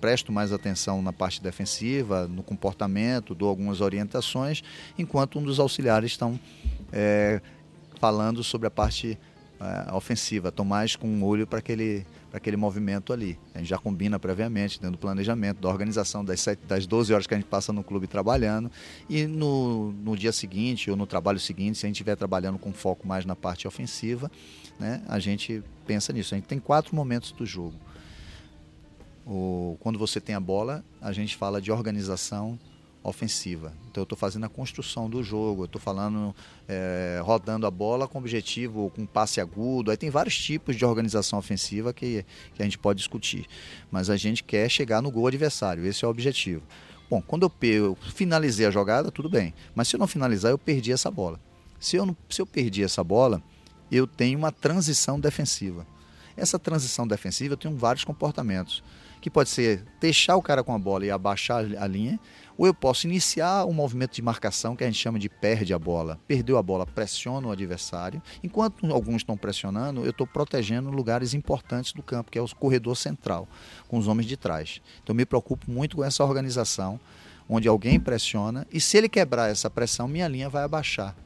[0.00, 4.62] presto mais atenção na parte defensiva, no comportamento, dou algumas orientações,
[4.98, 6.40] enquanto um dos auxiliares estão
[6.90, 7.40] é,
[8.00, 9.18] falando sobre a parte
[9.60, 10.48] é, ofensiva.
[10.48, 13.38] Estou mais com um olho para aquele, aquele movimento ali.
[13.54, 17.26] A gente já combina previamente, dentro do planejamento, da organização das, 7, das 12 horas
[17.26, 18.70] que a gente passa no clube trabalhando.
[19.08, 22.72] E no, no dia seguinte ou no trabalho seguinte, se a gente estiver trabalhando com
[22.72, 24.30] foco mais na parte ofensiva,
[24.78, 26.34] né, a gente pensa nisso.
[26.34, 27.74] A gente tem quatro momentos do jogo.
[29.26, 32.58] O, quando você tem a bola, a gente fala de organização
[33.02, 33.72] ofensiva.
[33.90, 36.34] Então eu estou fazendo a construção do jogo, eu estou falando
[36.68, 39.90] é, rodando a bola com objetivo, com passe agudo.
[39.90, 43.46] Aí tem vários tipos de organização ofensiva que, que a gente pode discutir.
[43.90, 46.62] Mas a gente quer chegar no gol adversário, esse é o objetivo.
[47.08, 49.52] Bom, quando eu, eu finalizei a jogada, tudo bem.
[49.74, 51.40] Mas se eu não finalizar, eu perdi essa bola.
[51.80, 53.42] Se eu, não, se eu perdi essa bola,
[53.90, 55.86] eu tenho uma transição defensiva.
[56.36, 58.82] Essa transição defensiva eu tenho vários comportamentos
[59.20, 62.18] que pode ser deixar o cara com a bola e abaixar a linha,
[62.60, 65.78] ou eu posso iniciar um movimento de marcação que a gente chama de perde a
[65.78, 66.20] bola.
[66.28, 68.22] Perdeu a bola, pressiona o adversário.
[68.44, 72.98] Enquanto alguns estão pressionando, eu estou protegendo lugares importantes do campo, que é o corredor
[72.98, 73.48] central,
[73.88, 74.82] com os homens de trás.
[75.02, 77.00] Então me preocupo muito com essa organização,
[77.48, 81.16] onde alguém pressiona, e se ele quebrar essa pressão, minha linha vai abaixar.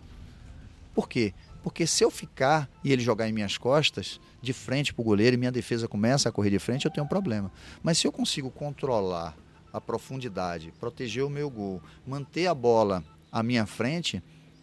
[0.95, 1.35] Por quê?
[1.65, 5.35] Porque se eu ficar e ele jogar em minhas costas, de frente para o goleiro,
[5.35, 7.51] e minha defesa começa a correr de frente, eu tenho um problema.
[7.83, 9.37] Mas se eu consigo controlar
[9.75, 14.23] a profundidade, proteger o meu gol, manter a bola à minha frente,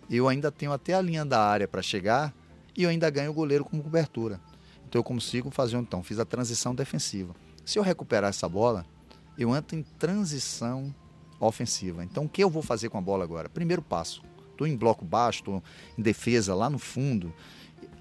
[0.10, 2.34] eu ainda tenho até a linha da área para chegar
[2.78, 4.40] e eu ainda ganho o goleiro como cobertura.
[4.88, 7.36] Então eu consigo fazer então, fiz a transição defensiva.
[7.66, 8.86] Se eu recuperar essa bola,
[9.38, 10.96] eu entro em transição
[11.42, 12.06] ofensiva.
[12.06, 13.50] Então o que eu vou fazer com a bola agora?
[13.50, 15.62] Primeiro passo, estou em bloco baixo, estou
[15.98, 17.34] em defesa lá no fundo,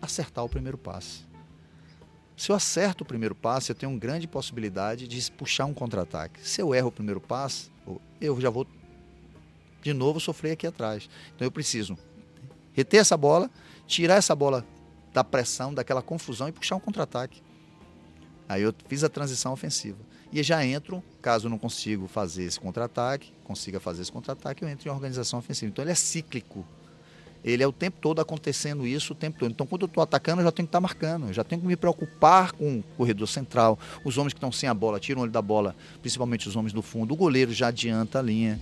[0.01, 1.29] acertar o primeiro passe.
[2.41, 6.41] Se eu acerto o primeiro passe, eu tenho uma grande possibilidade de puxar um contra-ataque.
[6.41, 7.71] Se eu erro o primeiro passe,
[8.19, 8.67] eu já vou
[9.83, 11.07] de novo sofrer aqui atrás.
[11.37, 11.99] Então eu preciso
[12.73, 13.51] reter essa bola,
[13.87, 14.65] tirar essa bola
[15.13, 17.43] da pressão, daquela confusão e puxar um contra-ataque.
[18.49, 19.99] Aí eu fiz a transição ofensiva.
[20.33, 24.89] E já entro, caso não consiga fazer esse contra-ataque, consiga fazer esse contra-ataque, eu entro
[24.89, 25.71] em organização ofensiva.
[25.71, 26.65] Então ele é cíclico.
[27.45, 29.51] Ele é o tempo todo acontecendo isso o tempo todo.
[29.51, 31.61] Então, quando eu estou atacando, eu já tenho que estar tá marcando, eu já tenho
[31.61, 35.23] que me preocupar com o corredor central, os homens que estão sem a bola, tiram
[35.23, 38.61] ele da bola, principalmente os homens do fundo, o goleiro já adianta a linha.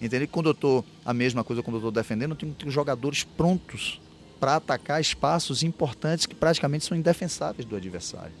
[0.00, 0.28] Entendeu?
[0.28, 4.00] Quando eu estou, a mesma coisa quando eu estou defendendo, eu tenho ter jogadores prontos
[4.38, 8.32] para atacar espaços importantes que praticamente são indefensáveis do adversário.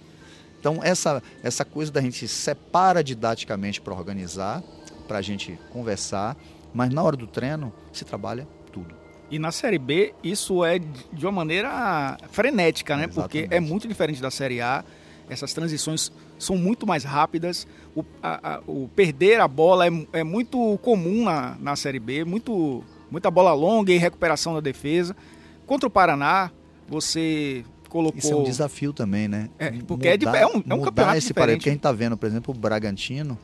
[0.58, 4.62] Então, essa, essa coisa da gente separa didaticamente para organizar,
[5.06, 6.36] para a gente conversar,
[6.72, 8.99] mas na hora do treino se trabalha tudo.
[9.30, 13.04] E na Série B, isso é de uma maneira frenética, né?
[13.04, 13.44] Exatamente.
[13.44, 14.84] Porque é muito diferente da Série A.
[15.28, 17.66] Essas transições são muito mais rápidas.
[17.94, 22.24] O, a, a, o perder a bola é, é, muito comum na, na Série B.
[22.24, 25.14] Muito, muita bola longa e recuperação da defesa.
[25.64, 26.50] Contra o Paraná,
[26.88, 28.18] você colocou.
[28.18, 29.48] Isso é um desafio também, né?
[29.58, 31.62] É, porque mudar, é, é, um, é um campeonato esse diferente.
[31.62, 33.38] que a gente está vendo, por exemplo, o Bragantino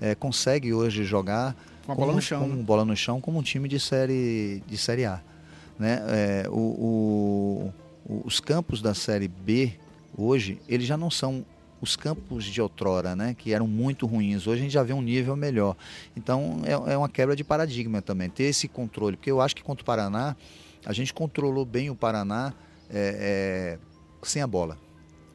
[0.00, 1.54] é, consegue hoje jogar
[1.94, 2.40] com a bola no chão.
[2.40, 2.62] Com né?
[2.62, 5.20] bola no chão como um time de série, de série A.
[5.78, 6.00] Né?
[6.08, 7.72] É, o,
[8.06, 9.72] o, os campos da série B
[10.16, 11.44] hoje, eles já não são
[11.80, 14.46] os campos de outrora, né, que eram muito ruins.
[14.46, 15.74] Hoje a gente já vê um nível melhor.
[16.14, 19.16] Então é, é, uma quebra de paradigma também, ter esse controle.
[19.16, 20.36] Porque eu acho que contra o Paraná,
[20.84, 22.52] a gente controlou bem o Paraná
[22.90, 23.78] é, é,
[24.22, 24.78] sem a bola.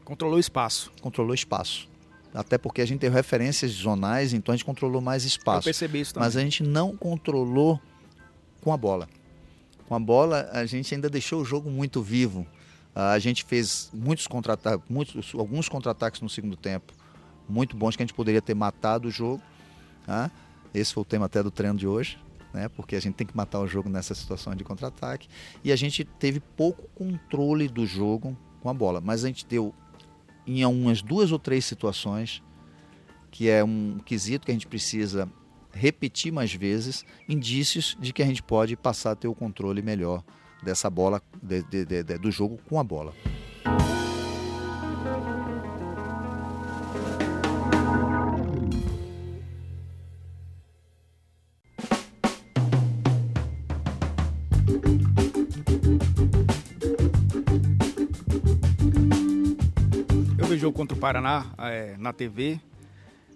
[0.04, 0.92] Controlou o espaço.
[1.02, 1.90] Controlou o espaço.
[2.36, 5.60] Até porque a gente tem referências zonais, então a gente controlou mais espaço.
[5.60, 6.28] Eu percebi isso também.
[6.28, 7.80] Mas a gente não controlou
[8.60, 9.08] com a bola.
[9.88, 12.46] Com a bola, a gente ainda deixou o jogo muito vivo.
[12.94, 16.94] A gente fez muitos contra-ataques, muitos, alguns contra-ataques no segundo tempo,
[17.48, 19.42] muito bons que a gente poderia ter matado o jogo.
[20.06, 20.30] Tá?
[20.74, 22.18] Esse foi o tema até do treino de hoje,
[22.54, 22.68] né?
[22.68, 25.30] porque a gente tem que matar o jogo nessa situação de contra-ataque.
[25.64, 29.74] E a gente teve pouco controle do jogo com a bola, mas a gente deu
[30.46, 32.44] em umas duas ou três situações,
[33.32, 35.30] que é um quesito que a gente precisa
[35.74, 40.24] repetir mais vezes, indícios de que a gente pode passar a ter o controle melhor
[40.64, 43.14] dessa bola, de, de, de, do jogo com a bola.
[60.76, 62.60] Contra o Paraná é, na TV.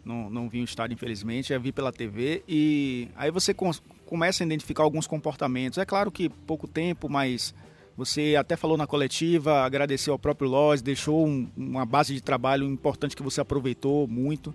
[0.04, 2.44] Não, não vi o estádio, infelizmente, eu vi pela TV.
[2.48, 5.78] E aí você começa a identificar alguns comportamentos.
[5.78, 7.54] É claro que pouco tempo, mas
[7.96, 12.68] você até falou na coletiva, agradeceu ao próprio Loz, deixou um, uma base de trabalho
[12.68, 14.54] importante que você aproveitou muito.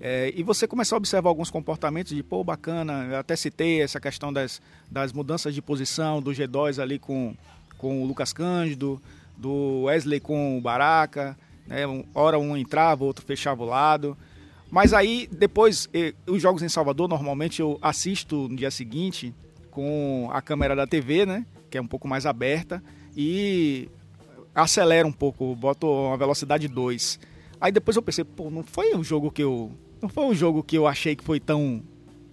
[0.00, 4.00] É, e você começou a observar alguns comportamentos de, pô, bacana, eu até citei essa
[4.00, 7.34] questão das, das mudanças de posição, do G2 ali com,
[7.76, 9.00] com o Lucas Cândido,
[9.36, 11.36] do Wesley com o Baraca,
[11.70, 11.84] né?
[12.12, 14.18] hora um entrava, outro fechava o lado.
[14.70, 15.88] Mas aí, depois,
[16.26, 19.34] os jogos em Salvador, normalmente eu assisto no dia seguinte
[19.70, 21.46] com a câmera da TV, né?
[21.70, 22.82] Que é um pouco mais aberta,
[23.16, 23.88] e
[24.54, 27.18] acelera um pouco, boto uma velocidade 2.
[27.60, 29.70] Aí depois eu pensei, pô, não foi um jogo que eu
[30.02, 31.82] não foi um jogo que eu achei que foi tão,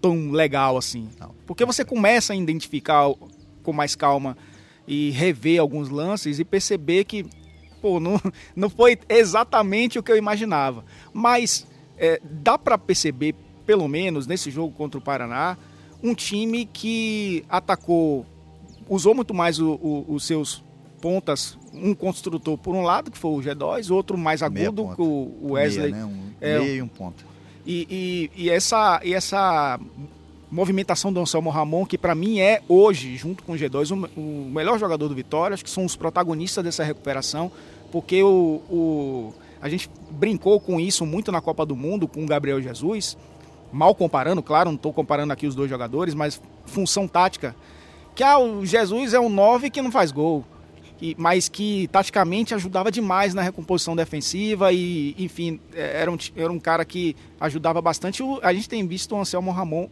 [0.02, 1.10] tão legal assim.
[1.20, 1.36] Não.
[1.46, 3.14] Porque você começa a identificar
[3.62, 4.38] com mais calma
[4.88, 7.26] e rever alguns lances e perceber que,
[7.82, 8.20] pô, não,
[8.56, 10.84] não foi exatamente o que eu imaginava.
[11.14, 11.68] Mas
[11.98, 15.58] é, dá para perceber, pelo menos nesse jogo contra o Paraná,
[16.04, 18.26] um time que atacou,
[18.88, 20.64] usou muito mais o, o, os seus
[21.02, 25.52] pontas, um construtor por um lado, que foi o G2, outro mais agudo, que o
[25.52, 25.92] Wesley.
[25.92, 26.06] Meia, né?
[26.06, 27.24] um, é, meia e um ponta.
[27.66, 29.80] E, e, e, essa, e essa
[30.50, 34.50] movimentação do Anselmo Ramon, que para mim é hoje, junto com o G2, o, o,
[34.50, 37.52] melhor jogador do Vitória, acho que são os protagonistas dessa recuperação,
[37.91, 42.28] porque o, o, a gente brincou com isso muito na Copa do Mundo com o
[42.28, 43.18] Gabriel Jesus,
[43.72, 47.56] mal comparando, claro, não estou comparando aqui os dois jogadores, mas função tática,
[48.16, 50.45] que ah, o Jesus é um 9 que não faz gol
[51.16, 56.60] mas que taticamente ajudava demais na recomposição defensiva e, enfim, é, era um, era um
[56.60, 58.24] cara que ajudava bastante.
[58.41, 59.88] A gente tem visto o Anselmo Ramon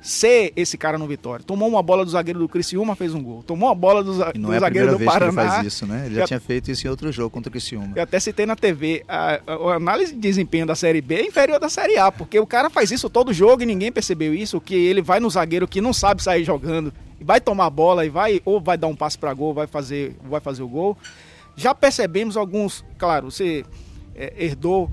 [0.00, 1.44] ser esse cara no Vitória.
[1.44, 3.42] Tomou uma bola do zagueiro do Criciúma, fez um gol.
[3.42, 5.32] Tomou uma bola do, e não é zagueiro do Paraná.
[5.32, 6.06] Que ele faz isso, né?
[6.06, 7.92] Ele já, tinha feito isso em outro jogo contra o Criciúma.
[7.94, 11.60] Eu até citei na TV, a, a, análise de desempenho da Série B é inferior
[11.60, 14.74] da Série A, porque o cara faz isso todo jogo e ninguém percebeu isso, que
[14.74, 18.40] ele vai no zagueiro que não sabe sair jogando vai tomar a bola e vai
[18.44, 20.96] ou vai dar um passe para gol, vai fazer, vai fazer o gol.
[21.54, 23.64] Já percebemos alguns, claro, você
[24.14, 24.90] é, herdou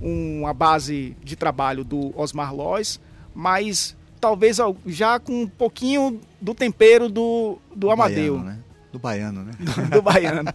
[0.00, 3.00] uma base de trabalho do Osmar Lois,
[3.34, 8.38] mas talvez já com um pouquinho do tempero do, do Amadeu.
[8.38, 8.58] Baiano, né?
[8.92, 9.52] Do baiano, né?
[9.58, 10.52] Do, do baiano.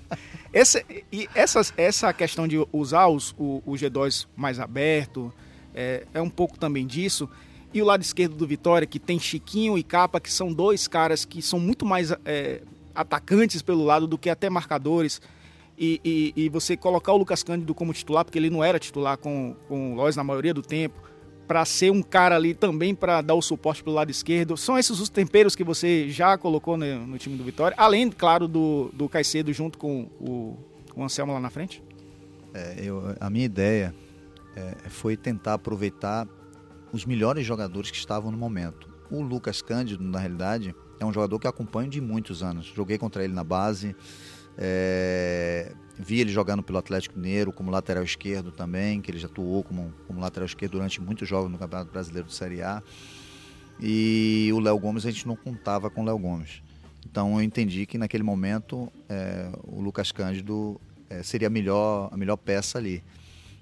[0.53, 5.31] Esse, e essa, essa questão de usar os, o, o G2 mais aberto
[5.73, 7.29] é, é um pouco também disso.
[7.73, 11.23] E o lado esquerdo do Vitória, que tem Chiquinho e Capa, que são dois caras
[11.23, 12.61] que são muito mais é,
[12.93, 15.21] atacantes pelo lado do que até marcadores.
[15.77, 19.17] E, e, e, você colocar o Lucas Cândido como titular, porque ele não era titular
[19.17, 21.01] com, com o Lois na maioria do tempo,
[21.47, 24.55] para ser um cara ali também para dar o suporte pelo lado esquerdo.
[24.55, 28.47] São esses os temperos que você já colocou no, no time do Vitória, além, claro,
[28.47, 30.57] do, do Caicedo junto com o,
[30.95, 31.83] o Anselmo lá na frente?
[32.53, 33.93] É, eu, a minha ideia
[34.55, 36.27] é, foi tentar aproveitar
[36.91, 38.89] os melhores jogadores que estavam no momento.
[39.09, 42.65] O Lucas Cândido, na realidade, é um jogador que acompanho de muitos anos.
[42.67, 43.95] Joguei contra ele na base,
[44.57, 49.63] é, vi ele jogando pelo Atlético Mineiro como lateral esquerdo também, que ele já atuou
[49.63, 52.81] como, como lateral esquerdo durante muitos jogos no Campeonato Brasileiro de Série A.
[53.79, 56.61] E o Léo Gomes, a gente não contava com o Léo Gomes.
[57.09, 60.79] Então eu entendi que naquele momento é, o Lucas Cândido
[61.09, 63.03] é, seria a melhor, a melhor peça ali.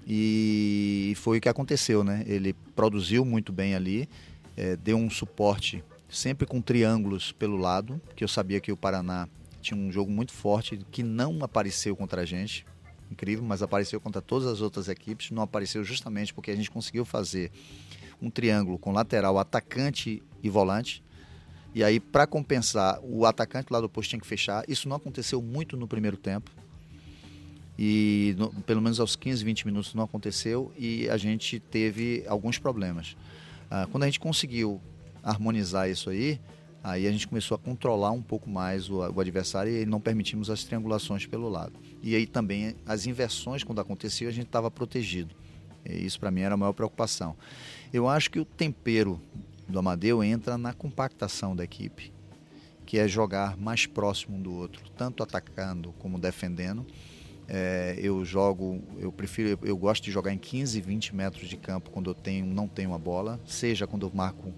[0.06, 2.24] E foi o que aconteceu, né?
[2.26, 4.08] Ele produziu muito bem ali,
[4.56, 9.28] é, deu um suporte sempre com triângulos pelo lado, que eu sabia que o Paraná
[9.60, 12.66] tinha um jogo muito forte que não apareceu contra a gente.
[13.10, 15.30] Incrível, mas apareceu contra todas as outras equipes.
[15.30, 17.50] Não apareceu justamente porque a gente conseguiu fazer
[18.22, 21.02] um triângulo com lateral, atacante e volante.
[21.74, 24.64] E aí, para compensar, o atacante lá do posto tinha que fechar.
[24.68, 26.50] Isso não aconteceu muito no primeiro tempo
[27.82, 32.58] e no, pelo menos aos 15, 20 minutos não aconteceu e a gente teve alguns
[32.58, 33.16] problemas.
[33.70, 34.78] Ah, quando a gente conseguiu
[35.22, 36.38] harmonizar isso aí,
[36.82, 40.50] aí a gente começou a controlar um pouco mais o, o adversário e não permitimos
[40.50, 41.72] as triangulações pelo lado.
[42.02, 45.34] E aí também as inversões, quando aconteciam, a gente estava protegido.
[45.84, 47.36] E isso para mim era a maior preocupação.
[47.92, 49.20] Eu acho que o tempero
[49.68, 52.12] do Amadeu entra na compactação da equipe,
[52.84, 56.86] que é jogar mais próximo um do outro, tanto atacando como defendendo
[57.52, 61.90] é, eu jogo, eu prefiro, eu gosto de jogar em 15, 20 metros de campo
[61.90, 64.54] quando eu tenho, não tenho a bola, seja quando eu marco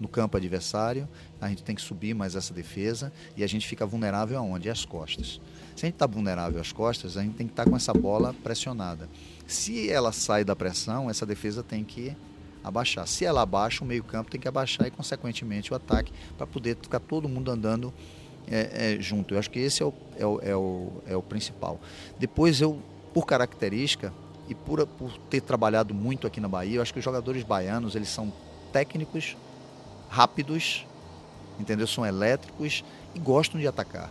[0.00, 1.08] no campo adversário,
[1.40, 4.70] a gente tem que subir mais essa defesa e a gente fica vulnerável aonde?
[4.70, 5.40] Às costas.
[5.76, 7.92] Se a gente está vulnerável às costas, a gente tem que estar tá com essa
[7.92, 9.08] bola pressionada.
[9.46, 12.16] Se ela sai da pressão, essa defesa tem que
[12.62, 13.06] abaixar.
[13.06, 17.00] Se ela abaixa, o meio-campo tem que abaixar e, consequentemente, o ataque para poder ficar
[17.00, 17.92] todo mundo andando
[18.46, 19.34] é, é, junto.
[19.34, 21.80] Eu acho que esse é o, é o, é, o, é o principal.
[22.18, 22.82] Depois eu,
[23.14, 24.12] por característica,
[24.48, 27.94] e por, por ter trabalhado muito aqui na Bahia, eu acho que os jogadores baianos
[27.94, 28.32] eles são
[28.72, 29.36] técnicos,
[30.08, 30.86] rápidos,
[31.58, 31.86] entendeu?
[31.86, 32.84] São elétricos
[33.14, 34.10] e gostam de atacar.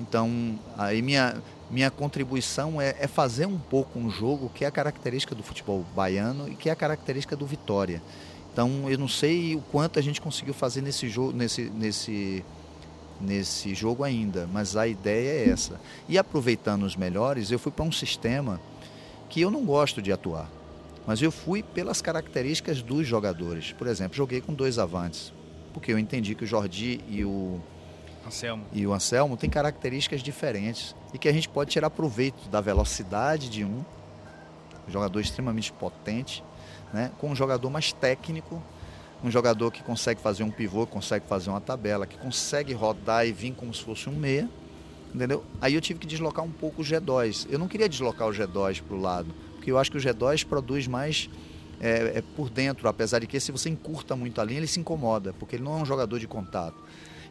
[0.00, 4.70] Então, aí minha, minha contribuição é, é, fazer um pouco um jogo que é a
[4.70, 8.02] característica do futebol baiano e que é a característica do Vitória.
[8.52, 12.44] Então, eu não sei o quanto a gente conseguiu fazer nesse jogo, nesse, nesse,
[13.20, 15.80] nesse jogo ainda, mas a ideia é essa.
[16.08, 18.60] E aproveitando os melhores, eu fui para um sistema
[19.28, 20.48] que eu não gosto de atuar,
[21.08, 23.72] mas eu fui pelas características dos jogadores.
[23.72, 25.32] Por exemplo, joguei com dois avantes,
[25.72, 27.58] porque eu entendi que o Jordi e o
[28.26, 28.66] Anselmo.
[28.74, 33.48] e o Anselmo têm características diferentes e que a gente pode tirar proveito da velocidade
[33.48, 33.82] de um,
[34.86, 36.44] um jogador extremamente potente,
[36.92, 38.62] né, com um jogador mais técnico,
[39.24, 43.32] um jogador que consegue fazer um pivô, consegue fazer uma tabela, que consegue rodar e
[43.32, 44.46] vir como se fosse um meia,
[45.14, 45.42] entendeu?
[45.58, 47.46] Aí eu tive que deslocar um pouco o G2.
[47.48, 49.34] Eu não queria deslocar o G2 para o lado,
[49.68, 51.28] porque eu acho que o G2 produz mais
[51.80, 54.80] é, é, por dentro, apesar de que se você encurta muito a linha, ele se
[54.80, 56.82] incomoda, porque ele não é um jogador de contato.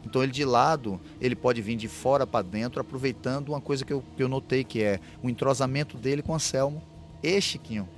[0.04, 3.92] Então ele de lado, ele pode vir de fora para dentro, aproveitando uma coisa que
[3.92, 6.80] eu, que eu notei que é o entrosamento dele com o Anselmo
[7.22, 7.88] e Chiquinho.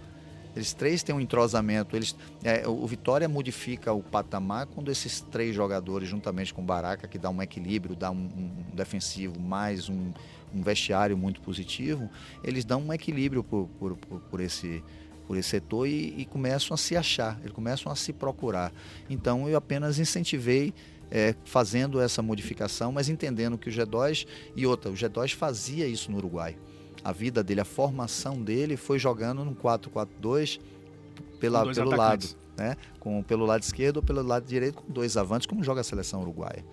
[0.57, 1.95] Eles três têm um entrosamento.
[1.95, 7.07] Eles, é, o Vitória modifica o patamar quando esses três jogadores, juntamente com o Baraca,
[7.07, 10.11] que dá um equilíbrio, dá um, um defensivo mais um,
[10.55, 12.11] um, vestiário muito positivo,
[12.43, 14.83] eles dão um equilíbrio por, por, por, por esse,
[15.27, 18.73] por esse setor e, e, começam a se achar, eles começam a se procurar.
[19.09, 20.75] Então eu apenas incentivei
[21.11, 26.11] é, fazendo essa modificação, mas entendendo que o G2 e outra, o G2 fazia isso
[26.11, 26.57] no Uruguai.
[27.03, 30.61] A vida dele, a formação dele foi jogando no 4-4-2
[31.41, 31.97] pela, pelo atacantes.
[31.97, 32.77] lado, né?
[32.99, 36.21] Com, pelo lado esquerdo ou pelo lado direito, com dois avantes, como joga a seleção
[36.21, 36.65] uruguaia.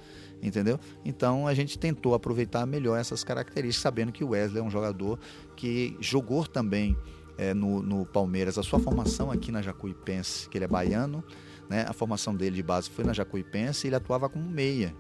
[0.42, 0.80] Entendeu?
[1.04, 5.20] Então a gente tentou aproveitar melhor essas características, sabendo que o Wesley é um jogador
[5.56, 6.96] que jogou também
[7.38, 8.58] é, no, no Palmeiras.
[8.58, 11.24] A sua formação aqui na Jacuipense, que ele é baiano,
[11.70, 11.86] né?
[11.88, 14.94] A formação dele de base foi na Jacuipense e ele atuava como meia.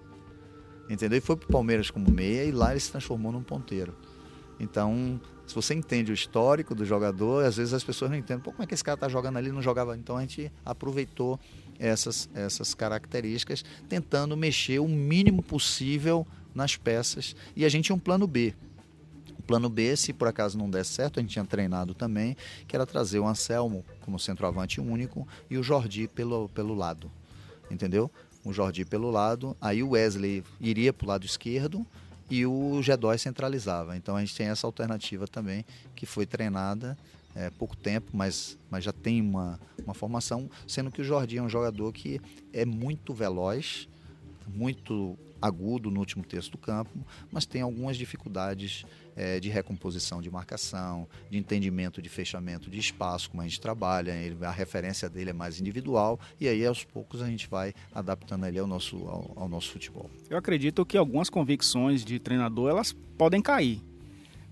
[0.90, 1.18] Entendeu?
[1.18, 3.94] E foi para o Palmeiras como meia e lá ele se transformou num ponteiro.
[4.60, 8.52] Então, se você entende o histórico do jogador, às vezes as pessoas não entendem, Pô,
[8.52, 9.96] como é que esse cara está jogando ali não jogava.
[9.96, 11.40] Então a gente aproveitou
[11.80, 17.36] essas, essas características, tentando mexer o mínimo possível nas peças.
[17.56, 18.54] E a gente tinha um plano B.
[19.38, 22.36] O plano B, se por acaso não der certo, a gente tinha treinado também,
[22.68, 27.12] que era trazer o Anselmo como centroavante único e o Jordi pelo, pelo lado.
[27.70, 28.12] Entendeu?
[28.44, 31.86] O Jordi pelo lado, aí o Wesley iria para o lado esquerdo
[32.30, 33.96] e o G2 centralizava.
[33.96, 35.66] Então a gente tem essa alternativa também,
[35.96, 36.98] que foi treinada
[37.38, 41.42] é, pouco tempo, mas, mas já tem uma, uma formação, sendo que o Jordi é
[41.42, 42.20] um jogador que
[42.52, 43.88] é muito veloz,
[44.48, 46.90] muito agudo no último terço do campo,
[47.32, 48.86] mas tem algumas dificuldades
[49.16, 54.12] é, de recomposição de marcação, de entendimento de fechamento de espaço, como a gente trabalha,
[54.12, 58.48] ele, a referência dele é mais individual, e aí aos poucos a gente vai adaptando
[58.48, 60.10] ele ao nosso, ao, ao nosso futebol.
[60.28, 63.80] Eu acredito que algumas convicções de treinador elas podem cair.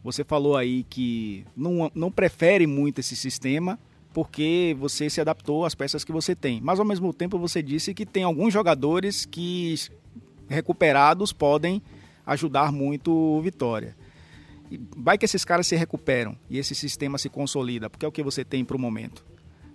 [0.06, 3.80] Você falou aí que não, não prefere muito esse sistema,
[4.14, 6.62] porque você se adaptou às peças que você tem.
[6.62, 9.74] Mas ao mesmo tempo você disse que tem alguns jogadores que
[10.48, 11.82] recuperados podem
[12.24, 13.98] ajudar muito o Vitória.
[14.96, 18.22] Vai que esses caras se recuperam e esse sistema se consolida, porque é o que
[18.22, 19.26] você tem para o momento.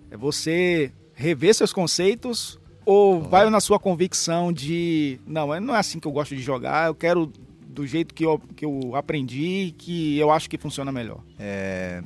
[0.09, 5.99] É você rever seus conceitos ou vai na sua convicção de não, não é assim
[5.99, 7.29] que eu gosto de jogar, eu quero
[7.71, 11.23] do jeito que eu, que eu aprendi, que eu acho que funciona melhor.
[11.39, 12.03] É...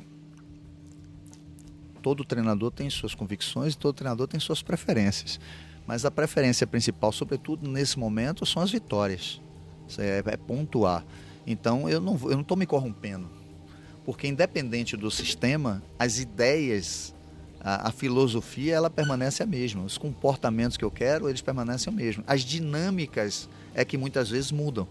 [2.02, 5.40] Todo treinador tem suas convicções e todo treinador tem suas preferências.
[5.86, 9.40] Mas a preferência principal, sobretudo nesse momento, são as vitórias.
[9.98, 11.04] É, é pontuar.
[11.46, 13.28] Então eu não estou me corrompendo,
[14.04, 17.14] porque independente do sistema, as ideias,
[17.60, 19.84] a, a, filosofia, ela permanece a mesma.
[19.84, 22.24] Os comportamentos que eu quero, eles permanecem o mesmo.
[22.26, 24.88] As dinâmicas é que muitas vezes mudam,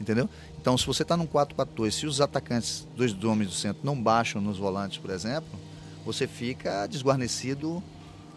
[0.00, 0.28] entendeu?
[0.60, 4.40] Então se você está num 4-4-2, se os atacantes, dois homens do centro, não baixam
[4.40, 5.58] nos volantes, por exemplo,
[6.04, 7.82] você fica desguarnecido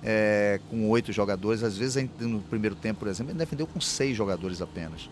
[0.03, 1.63] é, com oito jogadores.
[1.63, 5.09] Às vezes, no primeiro tempo, por exemplo, ele defendeu com seis jogadores apenas.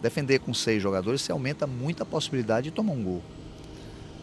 [0.00, 3.22] Defender com seis jogadores, você aumenta muito a possibilidade de tomar um gol.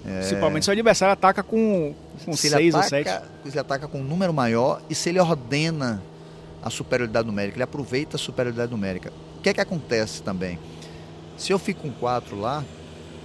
[0.06, 0.20] É...
[0.20, 1.94] Principalmente se o adversário ataca com,
[2.26, 3.10] com se seis ataca, ou sete.
[3.44, 6.02] Se ele ataca com um número maior e se ele ordena
[6.62, 9.12] a superioridade numérica, ele aproveita a superioridade numérica.
[9.38, 10.58] O que é que acontece também?
[11.38, 12.64] Se eu fico com quatro lá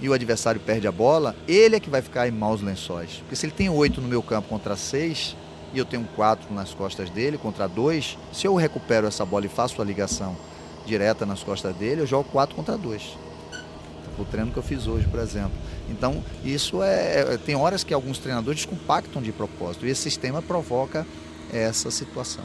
[0.01, 3.17] e o adversário perde a bola, ele é que vai ficar em maus lençóis.
[3.19, 5.35] Porque se ele tem oito no meu campo contra seis,
[5.73, 9.49] e eu tenho quatro nas costas dele contra dois, se eu recupero essa bola e
[9.49, 10.35] faço a ligação
[10.85, 13.17] direta nas costas dele, eu jogo quatro contra dois.
[14.17, 15.51] o treino que eu fiz hoje, por exemplo.
[15.89, 17.37] Então, isso é.
[17.37, 21.05] Tem horas que alguns treinadores compactam de propósito e esse sistema provoca
[21.51, 22.43] essa situação.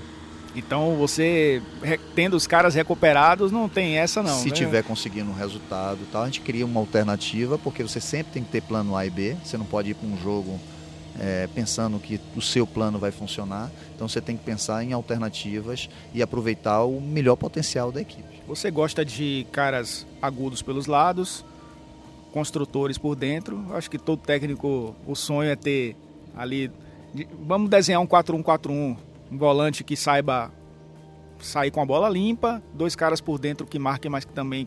[0.55, 1.61] Então você
[2.14, 4.38] tendo os caras recuperados não tem essa não.
[4.38, 4.55] Se né?
[4.55, 8.50] tiver conseguindo um resultado, tal, a gente cria uma alternativa porque você sempre tem que
[8.50, 9.36] ter plano A e B.
[9.44, 10.61] Você não pode ir para um jogo
[11.18, 13.70] é, pensando que o seu plano vai funcionar.
[13.94, 18.42] Então você tem que pensar em alternativas e aproveitar o melhor potencial da equipe.
[18.46, 21.44] Você gosta de caras agudos pelos lados,
[22.32, 23.64] construtores por dentro.
[23.72, 25.96] Acho que todo técnico, o sonho é ter
[26.36, 26.70] ali.
[27.46, 28.96] Vamos desenhar um 4-1-4-1,
[29.35, 30.53] um volante que saiba
[31.41, 34.66] sair com a bola limpa, dois caras por dentro que marquem, mas que também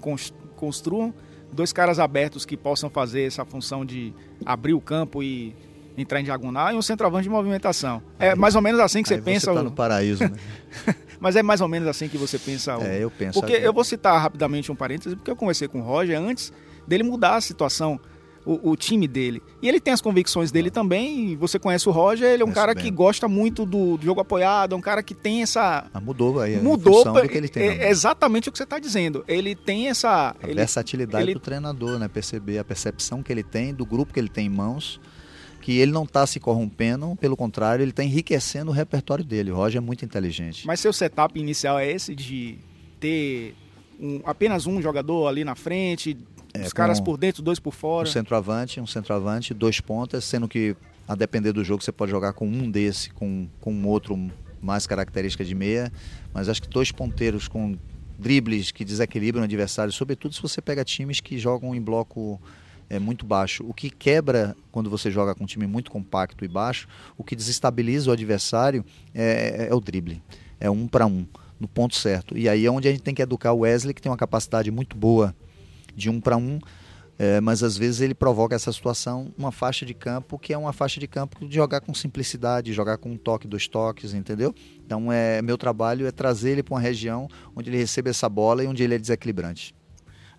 [0.55, 1.13] construam,
[1.51, 4.13] dois caras abertos que possam fazer essa função de
[4.45, 5.55] abrir o campo e
[5.97, 8.03] entrar em diagonal e um centroavante de movimentação.
[8.20, 9.51] É mais ou menos assim que você pensa.
[9.51, 10.38] Você tá no paraíso, né?
[11.20, 12.74] Mas é mais ou menos assim que você pensa.
[12.82, 13.39] É, eu penso.
[13.39, 16.53] Porque eu vou citar rapidamente um parêntese, porque eu conversei com o Roger antes
[16.86, 17.99] dele mudar a situação,
[18.48, 19.43] o, o time dele.
[19.62, 21.36] E ele tem as convicções dele também.
[21.36, 22.86] você conhece o Roger, ele é um cara bem.
[22.86, 25.86] que gosta muito do, do, jogo apoiado, é um cara que tem essa.
[25.93, 26.56] Ah, mudou aí.
[26.58, 27.68] Mudou do que ele tem.
[27.68, 29.26] É, exatamente o que você está dizendo.
[29.28, 30.34] Ele tem essa.
[30.41, 31.34] A ele, versatilidade ele...
[31.34, 32.08] do treinador, né?
[32.08, 35.00] Perceber a percepção que ele tem, do grupo que ele tem em mãos
[35.60, 39.52] que ele não está se corrompendo, pelo contrário, ele está enriquecendo o repertório dele.
[39.52, 40.66] O Roger é muito inteligente.
[40.66, 42.58] Mas seu setup inicial é esse de
[43.02, 43.54] ter
[44.00, 46.18] um, apenas um jogador ali na frente,
[46.62, 48.08] é, os caras por dentro, dois por fora?
[48.08, 50.76] Um centroavante, um centroavante, dois pontas, sendo que
[51.08, 54.30] a depender do jogo você pode jogar com um desse, com, com um outro
[54.62, 55.91] mais característica de meia,
[56.34, 57.78] mas acho que dois ponteiros com
[58.18, 62.41] dribles que desequilibram o adversário, sobretudo se você pega times que jogam em bloco
[62.89, 63.66] é muito baixo.
[63.68, 66.88] O que quebra quando você joga com um time muito compacto e baixo,
[67.18, 68.84] o que desestabiliza o adversário
[69.14, 70.24] é, é o drible.
[70.60, 71.26] É um para um,
[71.60, 72.38] no ponto certo.
[72.38, 74.72] E aí é onde a gente tem que educar o Wesley, que tem uma capacidade
[74.72, 75.36] muito boa
[75.98, 76.60] de um para um,
[77.20, 80.72] é, mas às vezes ele provoca essa situação, uma faixa de campo que é uma
[80.72, 84.54] faixa de campo de jogar com simplicidade, jogar com um toque, dois toques, entendeu?
[84.86, 88.64] Então é meu trabalho é trazer ele para uma região onde ele recebe essa bola
[88.64, 89.76] e onde ele é desequilibrante.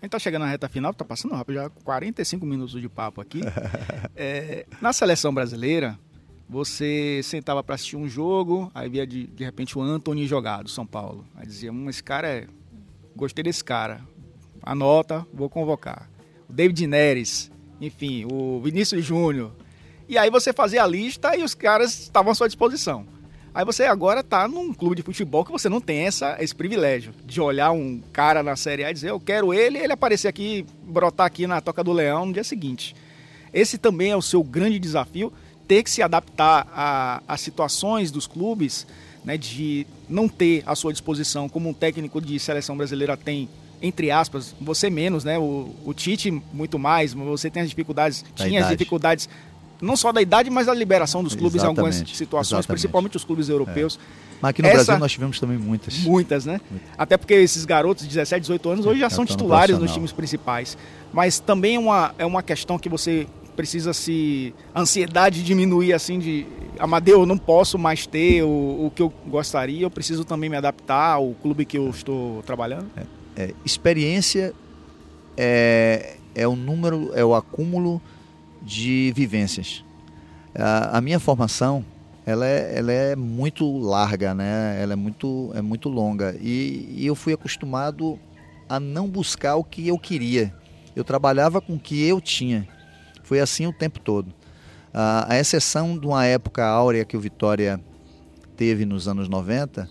[0.01, 3.19] A gente tá chegando na reta final, tá passando rápido, já 45 minutos de papo
[3.19, 3.41] aqui.
[4.15, 5.99] é, na seleção brasileira,
[6.47, 10.85] você sentava para assistir um jogo, aí via de, de repente o Anthony jogado, São
[10.85, 11.25] Paulo.
[11.35, 12.47] Aí dizia, hum, esse cara é.
[13.13, 14.01] Gostei desse cara.
[14.61, 16.09] Anota, vou convocar.
[16.49, 19.51] O David Neres, enfim, o Vinícius Júnior.
[20.07, 23.05] E aí você fazia a lista e os caras estavam à sua disposição.
[23.53, 27.13] Aí você agora tá num clube de futebol que você não tem essa, esse privilégio
[27.25, 30.65] de olhar um cara na Série A e dizer eu quero ele ele aparecer aqui,
[30.83, 32.95] brotar aqui na Toca do Leão no dia seguinte.
[33.53, 35.33] Esse também é o seu grande desafio,
[35.67, 36.67] ter que se adaptar
[37.27, 38.85] a situações dos clubes,
[39.23, 43.49] né, de não ter à sua disposição, como um técnico de seleção brasileira tem,
[43.81, 45.37] entre aspas, você menos, né?
[45.37, 48.63] O, o Tite muito mais, você tem as dificuldades, da tinha idade.
[48.63, 49.29] as dificuldades
[49.81, 52.67] não só da idade, mas da liberação dos clubes exatamente, em algumas situações, exatamente.
[52.67, 53.97] principalmente os clubes europeus.
[53.97, 54.29] É.
[54.41, 55.97] Mas aqui no Essa, Brasil nós tivemos também muitas.
[55.99, 56.61] Muitas, né?
[56.69, 56.89] Muitas.
[56.97, 59.93] Até porque esses garotos de 17, 18 anos hoje já, já são titulares no nos
[59.93, 60.77] times principais.
[61.11, 64.53] Mas também é uma, é uma questão que você precisa se.
[64.73, 66.45] A ansiedade diminuir assim de.
[66.77, 68.47] Amadeu, eu não posso mais ter o,
[68.85, 72.89] o que eu gostaria, eu preciso também me adaptar ao clube que eu estou trabalhando.
[72.95, 73.03] É,
[73.39, 74.53] é, experiência
[75.37, 78.01] é, é o número, é o acúmulo
[78.61, 79.85] de vivências.
[80.53, 81.85] A, a minha formação
[82.25, 84.77] ela é, ela é muito larga, né?
[84.81, 88.19] Ela é muito, é muito longa e, e eu fui acostumado
[88.67, 90.53] a não buscar o que eu queria.
[90.93, 92.67] Eu trabalhava com o que eu tinha.
[93.23, 94.33] Foi assim o tempo todo.
[94.93, 97.79] A, a exceção de uma época áurea que o Vitória
[98.57, 99.89] teve nos anos 90,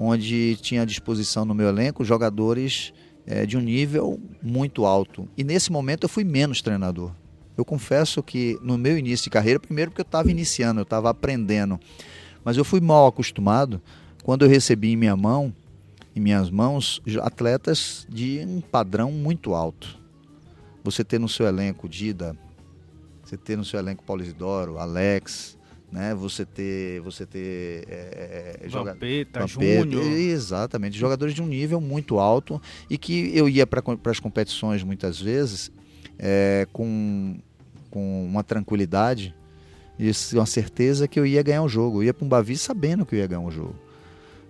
[0.00, 2.92] onde tinha à disposição no meu elenco jogadores
[3.26, 5.28] é, de um nível muito alto.
[5.36, 7.10] E nesse momento eu fui menos treinador.
[7.56, 11.10] Eu confesso que no meu início de carreira, primeiro porque eu estava iniciando, eu estava
[11.10, 11.80] aprendendo,
[12.44, 13.82] mas eu fui mal acostumado
[14.22, 15.52] quando eu recebi em minha mão,
[16.14, 19.98] em minhas mãos, atletas de um padrão muito alto.
[20.84, 22.36] Você ter no seu elenco Dida,
[23.24, 25.57] você ter no seu elenco Paulo Isidoro, Alex,
[25.90, 26.14] né?
[26.14, 28.66] Você ter, você ter é,
[29.46, 34.20] Vampeta, Júnior, exatamente, jogadores de um nível muito alto e que eu ia para as
[34.20, 35.72] competições muitas vezes
[36.18, 37.38] é, com
[37.90, 39.34] com uma tranquilidade
[39.98, 41.98] e uma certeza que eu ia ganhar o jogo.
[41.98, 43.74] Eu ia para um Bavi sabendo que eu ia ganhar o jogo.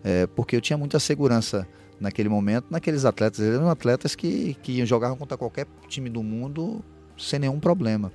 [0.05, 1.67] É, porque eu tinha muita segurança
[2.01, 3.41] naquele momento naqueles atletas.
[3.41, 6.85] Eles eram atletas que, que jogavam contra qualquer time do mundo
[7.17, 8.13] sem nenhum problema.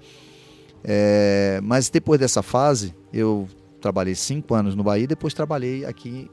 [0.83, 3.47] É, mas depois dessa fase, eu
[3.79, 6.29] trabalhei cinco anos no Bahia, depois trabalhei aqui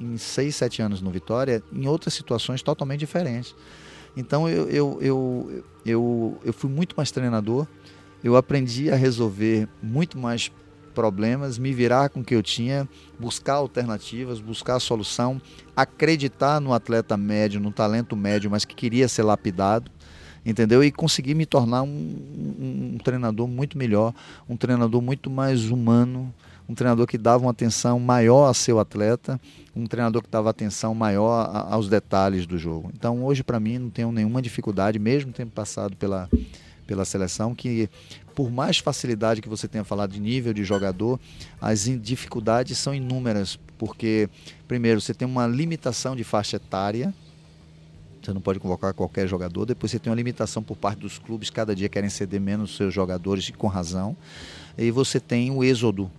[0.00, 3.54] em seis, sete anos no Vitória, em outras situações totalmente diferentes.
[4.16, 7.66] Então eu, eu, eu, eu, eu fui muito mais treinador,
[8.22, 10.50] eu aprendi a resolver muito mais
[10.92, 12.88] problemas, me virar com o que eu tinha,
[13.18, 15.40] buscar alternativas, buscar a solução,
[15.74, 19.90] acreditar no atleta médio, no talento médio, mas que queria ser lapidado,
[20.44, 20.82] entendeu?
[20.82, 24.14] E conseguir me tornar um, um, um treinador muito melhor,
[24.48, 26.32] um treinador muito mais humano,
[26.68, 29.40] um treinador que dava uma atenção maior a seu atleta,
[29.74, 32.90] um treinador que dava atenção maior a, aos detalhes do jogo.
[32.94, 36.28] Então hoje para mim não tenho nenhuma dificuldade, mesmo tendo passado pela
[36.86, 37.88] pela seleção, que
[38.34, 41.18] por mais facilidade que você tenha falado de nível de jogador,
[41.60, 44.28] as dificuldades são inúmeras, porque
[44.66, 47.14] primeiro você tem uma limitação de faixa etária,
[48.26, 49.66] você não pode convocar qualquer jogador.
[49.66, 52.94] Depois você tem uma limitação por parte dos clubes, cada dia querem ceder menos seus
[52.94, 54.16] jogadores e com razão.
[54.78, 56.10] E você tem o êxodo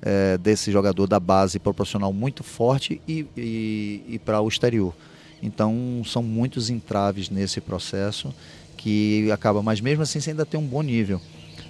[0.00, 4.94] é, desse jogador da base proporcional muito forte e, e, e para o exterior.
[5.42, 8.32] Então são muitos entraves nesse processo
[8.76, 11.20] que acaba, mas mesmo assim você ainda tem um bom nível.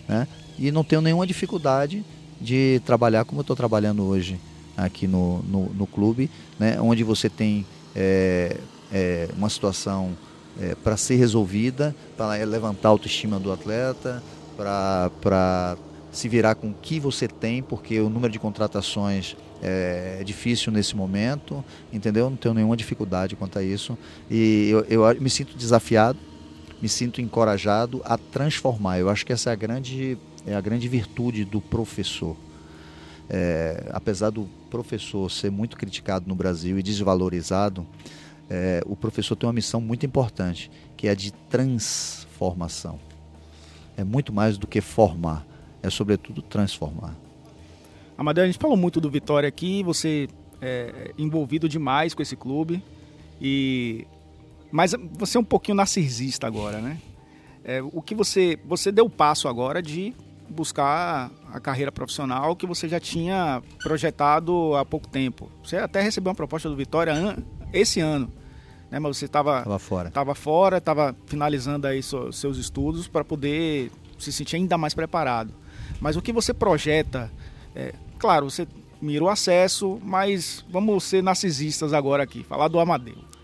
[0.09, 0.29] Né?
[0.59, 2.05] E não tenho nenhuma dificuldade
[2.41, 4.39] de trabalhar como eu estou trabalhando hoje
[4.77, 6.81] aqui no, no, no clube, né?
[6.81, 8.57] onde você tem é,
[8.95, 10.16] é, uma situação
[10.61, 14.22] é, para ser resolvida, para levantar a autoestima do atleta,
[14.57, 15.76] para
[16.12, 20.70] se virar com o que você tem, porque o número de contratações é, é difícil
[20.70, 22.30] nesse momento, entendeu?
[22.30, 23.99] Não tenho nenhuma dificuldade quanto a isso.
[24.30, 26.18] E eu, eu me sinto desafiado,
[26.80, 29.01] me sinto encorajado a transformar.
[29.01, 30.16] Eu acho que essa é a grande,
[30.47, 32.36] é a grande virtude do professor.
[33.28, 37.84] É, apesar do professor ser muito criticado no Brasil e desvalorizado,
[38.55, 43.00] é, o professor tem uma missão muito importante, que é a de transformação.
[43.96, 45.44] É muito mais do que formar,
[45.82, 47.16] é sobretudo transformar.
[48.16, 50.28] Amadeu, a gente falou muito do Vitória aqui, você
[50.62, 52.80] é envolvido demais com esse clube
[53.40, 54.07] e
[54.70, 56.98] mas você é um pouquinho narcisista agora, né?
[57.64, 60.14] É, o que você você deu o passo agora de
[60.48, 65.50] buscar a carreira profissional que você já tinha projetado há pouco tempo.
[65.64, 67.14] Você até recebeu uma proposta do Vitória
[67.72, 68.30] esse ano,
[68.95, 69.01] né?
[69.01, 74.57] Mas você estava fora, estava fora, estava finalizando aí seus estudos para poder se sentir
[74.57, 75.53] ainda mais preparado.
[76.01, 77.30] Mas o que você projeta?
[77.74, 78.66] É, claro, você
[79.03, 83.34] mira o acesso, mas vamos ser narcisistas agora aqui, falar do Amadeu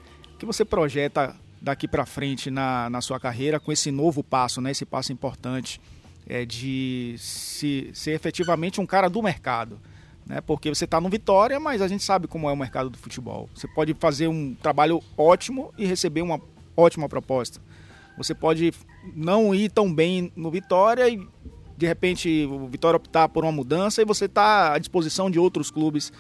[0.40, 4.70] que você projeta daqui para frente na, na sua carreira com esse novo passo, né?
[4.70, 5.78] esse passo importante
[6.26, 9.78] é, de se, ser efetivamente um cara do mercado?
[10.26, 10.40] Né?
[10.40, 13.48] Porque você está no Vitória, mas a gente sabe como é o mercado do futebol.
[13.54, 16.40] Você pode fazer um trabalho ótimo e receber uma
[16.76, 17.60] ótima proposta.
[18.16, 18.72] Você pode
[19.14, 21.26] não ir tão bem no Vitória e
[21.76, 25.70] de repente o Vitória optar por uma mudança e você está à disposição de outros
[25.70, 26.12] clubes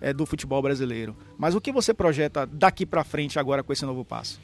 [0.00, 1.16] é, do futebol brasileiro.
[1.36, 4.40] Mas o que você projeta daqui para frente agora com esse novo passo?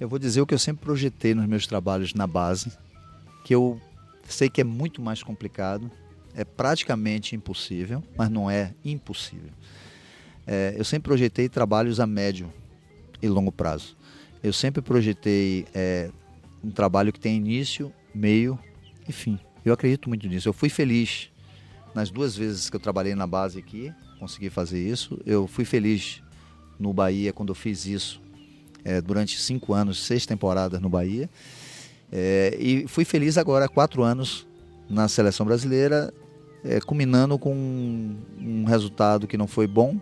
[0.00, 2.72] Eu vou dizer o que eu sempre projetei nos meus trabalhos na base,
[3.44, 3.80] que eu
[4.24, 5.90] sei que é muito mais complicado,
[6.34, 9.50] é praticamente impossível, mas não é impossível.
[10.46, 12.52] É, eu sempre projetei trabalhos a médio
[13.20, 13.96] e longo prazo.
[14.42, 16.10] Eu sempre projetei é,
[16.62, 18.58] um trabalho que tem início, meio
[19.08, 19.38] e fim.
[19.64, 20.48] Eu acredito muito nisso.
[20.48, 21.30] Eu fui feliz
[21.94, 25.20] nas duas vezes que eu trabalhei na base aqui, consegui fazer isso.
[25.24, 26.22] Eu fui feliz
[26.78, 28.20] no Bahia quando eu fiz isso
[28.84, 31.30] é, durante cinco anos, seis temporadas no Bahia.
[32.10, 34.46] É, e fui feliz agora, quatro anos
[34.88, 36.12] na seleção brasileira,
[36.64, 39.98] é, culminando com um, um resultado que não foi bom,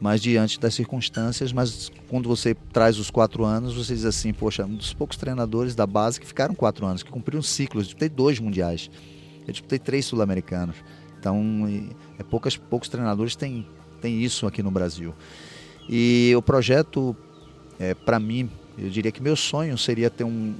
[0.00, 1.52] mas diante das circunstâncias.
[1.52, 5.74] Mas quando você traz os quatro anos, você diz assim: Poxa, um dos poucos treinadores
[5.74, 7.84] da base que ficaram quatro anos, que cumpriram ciclos.
[7.84, 8.90] Eu disputei dois mundiais,
[9.46, 10.76] eu disputei três sul-americanos.
[11.18, 11.68] Então,
[12.18, 13.64] é, poucas, poucos treinadores têm,
[14.00, 15.14] têm isso aqui no Brasil.
[15.88, 17.16] E o projeto,
[17.78, 20.54] é, para mim, eu diria que meu sonho seria ter um,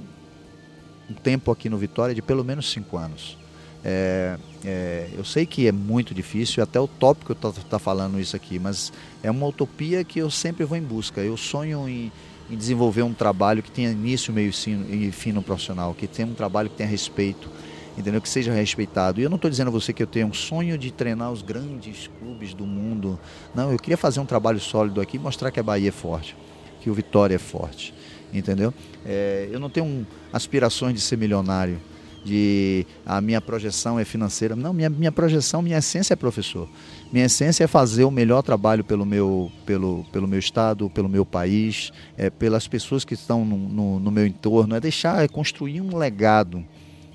[1.09, 3.37] um tempo aqui no Vitória de pelo menos cinco anos.
[3.83, 8.35] É, é, eu sei que é muito difícil, até o tópico está tá falando isso
[8.35, 11.19] aqui, mas é uma utopia que eu sempre vou em busca.
[11.21, 12.11] Eu sonho em,
[12.49, 14.51] em desenvolver um trabalho que tenha início, meio
[14.89, 17.49] e fim no profissional, que tenha um trabalho que tenha respeito,
[17.97, 18.21] entendeu?
[18.21, 19.19] Que seja respeitado.
[19.19, 21.41] E eu não estou dizendo a você que eu tenho um sonho de treinar os
[21.41, 23.19] grandes clubes do mundo.
[23.53, 26.37] Não, eu queria fazer um trabalho sólido aqui e mostrar que a Bahia é forte,
[26.79, 27.93] que o Vitória é forte,
[28.33, 28.73] entendeu?
[29.05, 31.81] É, eu não tenho aspirações de ser milionário,
[32.23, 34.55] de a minha projeção é financeira.
[34.55, 36.69] Não, minha, minha projeção, minha essência é professor.
[37.11, 41.25] Minha essência é fazer o melhor trabalho pelo meu, pelo, pelo meu estado, pelo meu
[41.25, 45.81] país, é, pelas pessoas que estão no, no, no meu entorno, é deixar, é construir
[45.81, 46.63] um legado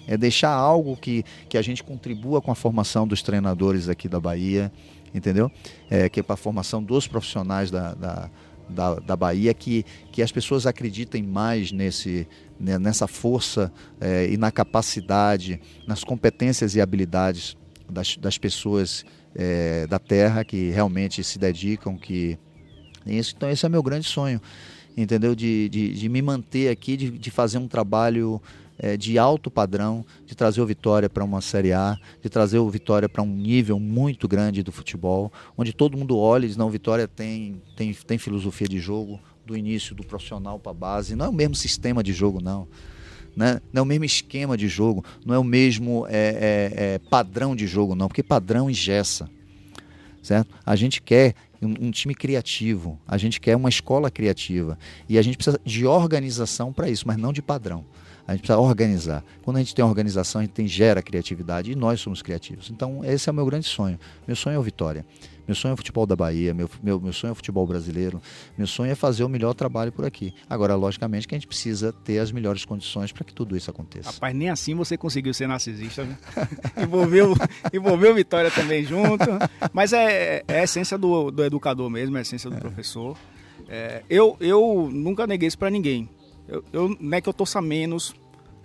[0.08, 4.18] é deixar algo que, que a gente contribua com a formação dos treinadores aqui da
[4.18, 4.72] Bahia,
[5.14, 5.52] entendeu?
[5.90, 8.30] É, que é para a formação dos profissionais da, da,
[8.70, 12.26] da, da Bahia, que, que as pessoas acreditem mais nesse,
[12.58, 17.56] né, nessa força é, e na capacidade, nas competências e habilidades
[17.88, 19.04] das, das pessoas
[19.34, 22.38] é, da terra que realmente se dedicam, que
[23.06, 24.40] isso, então esse é meu grande sonho,
[24.96, 25.34] entendeu?
[25.34, 28.40] De, de, de me manter aqui, de, de fazer um trabalho
[28.78, 32.70] é, de alto padrão, de trazer o Vitória para uma Série A, de trazer o
[32.70, 36.68] Vitória para um nível muito grande do futebol, onde todo mundo olha e diz, não,
[36.68, 41.16] o Vitória tem, tem, tem filosofia de jogo, do início do profissional para a base,
[41.16, 42.68] não é o mesmo sistema de jogo, não.
[43.34, 43.60] Né?
[43.72, 47.56] Não é o mesmo esquema de jogo, não é o mesmo é, é, é, padrão
[47.56, 49.28] de jogo, não, porque padrão engessa.
[50.22, 50.54] Certo?
[50.66, 51.34] A gente quer
[51.66, 54.78] um, um, time criativo, a gente quer uma escola criativa
[55.08, 57.84] e a gente precisa de organização para isso, mas não de padrão.
[58.26, 59.24] A gente precisa organizar.
[59.42, 62.70] Quando a gente tem organização, a gente tem, gera criatividade e nós somos criativos.
[62.70, 63.98] Então, esse é o meu grande sonho.
[64.26, 65.04] Meu sonho é o Vitória.
[65.48, 68.20] Meu sonho é o futebol da Bahia, meu, meu, meu sonho é o futebol brasileiro,
[68.56, 70.34] meu sonho é fazer o melhor trabalho por aqui.
[70.46, 74.10] Agora, logicamente, que a gente precisa ter as melhores condições para que tudo isso aconteça.
[74.10, 76.18] Rapaz, nem assim você conseguiu ser narcisista, né?
[76.76, 77.34] envolveu,
[77.72, 79.24] envolveu Vitória também junto.
[79.72, 82.60] Mas é, é a essência do, do educador mesmo, é a essência do é.
[82.60, 83.16] professor.
[83.68, 86.08] É, eu, eu nunca neguei isso para ninguém.
[86.46, 88.14] Eu, eu, não é que eu torça menos,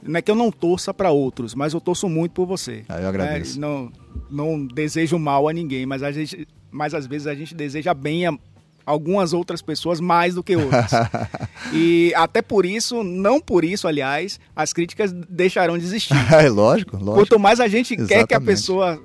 [0.01, 2.85] não é que eu não torça para outros, mas eu torço muito por você.
[2.87, 3.57] Ah, eu agradeço.
[3.57, 3.91] É, não,
[4.29, 8.25] não desejo mal a ninguém, mas, a gente, mas às vezes a gente deseja bem
[8.27, 8.37] a
[8.85, 10.91] algumas outras pessoas mais do que outras.
[11.73, 16.15] e até por isso, não por isso, aliás, as críticas deixarão de existir.
[16.31, 17.13] é lógico, lógico.
[17.13, 18.19] Quanto mais a gente Exatamente.
[18.19, 19.01] quer que a pessoa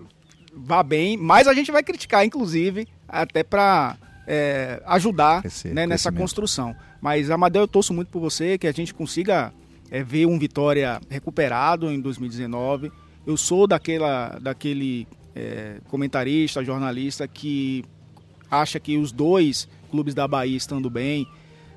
[0.55, 3.97] vá bem, mais a gente vai criticar, inclusive, até para
[4.27, 5.43] é, ajudar
[5.73, 6.77] né, nessa construção.
[7.01, 9.53] Mas, Amadeu, eu torço muito por você, que a gente consiga
[9.91, 12.93] é, ver um Vitória recuperado em 2019.
[13.27, 17.85] Eu sou daquela, daquele é, comentarista, jornalista que
[18.51, 21.27] acha que os dois clubes da Bahia estando bem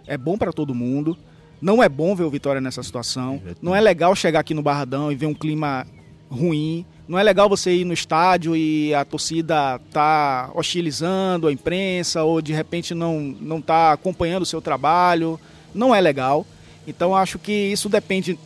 [0.08, 1.18] é bom para todo mundo.
[1.62, 3.42] Não é bom ver o Vitória nessa situação.
[3.62, 5.86] Não é legal chegar aqui no Barradão e ver um clima
[6.30, 6.86] ruim.
[7.12, 12.41] Não é legal você ir no estádio e a torcida tá hostilizando a imprensa ou
[12.41, 15.38] de repente não não tá acompanhando o seu trabalho.
[15.76, 16.45] Não é legal.
[16.88, 18.39] Então acho que isso depende,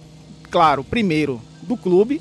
[0.50, 2.20] claro, primeiro do clube.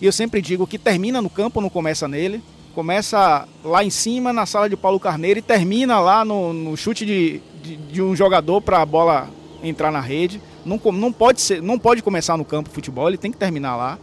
[0.00, 2.42] E eu sempre digo que termina no campo, não começa nele.
[2.74, 7.04] Começa lá em cima na sala de Paulo Carneiro e termina lá no, no chute
[7.04, 9.28] de, de, de um jogador para a bola
[9.62, 10.40] entrar na rede.
[10.64, 13.98] Não, não, pode ser, não pode começar no campo futebol, ele tem que terminar lá.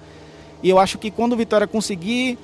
[0.61, 2.37] E eu acho que quando o Vitória conseguir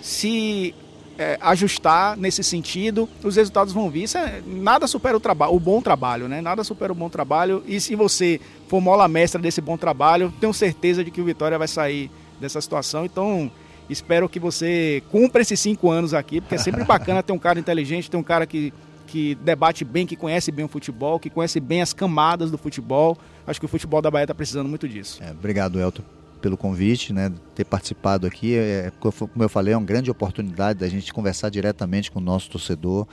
[0.00, 0.74] se
[1.20, 4.08] é, ajustar nesse sentido, os resultados vão vir.
[4.16, 6.40] É, nada supera o trabalho, o bom trabalho, né?
[6.40, 7.62] Nada supera o bom trabalho.
[7.66, 11.58] E se você for mola mestra desse bom trabalho, tenho certeza de que o Vitória
[11.58, 12.10] vai sair
[12.40, 13.04] dessa situação.
[13.04, 13.50] Então,
[13.88, 17.60] espero que você cumpra esses cinco anos aqui, porque é sempre bacana ter um cara
[17.60, 18.72] inteligente, ter um cara que,
[19.06, 23.18] que debate bem, que conhece bem o futebol, que conhece bem as camadas do futebol.
[23.46, 25.22] Acho que o futebol da Bahia está precisando muito disso.
[25.22, 28.54] É, obrigado, Elton pelo convite, né, ter participado aqui.
[28.54, 32.50] É, como eu falei, é uma grande oportunidade da gente conversar diretamente com o nosso
[32.50, 33.06] torcedor,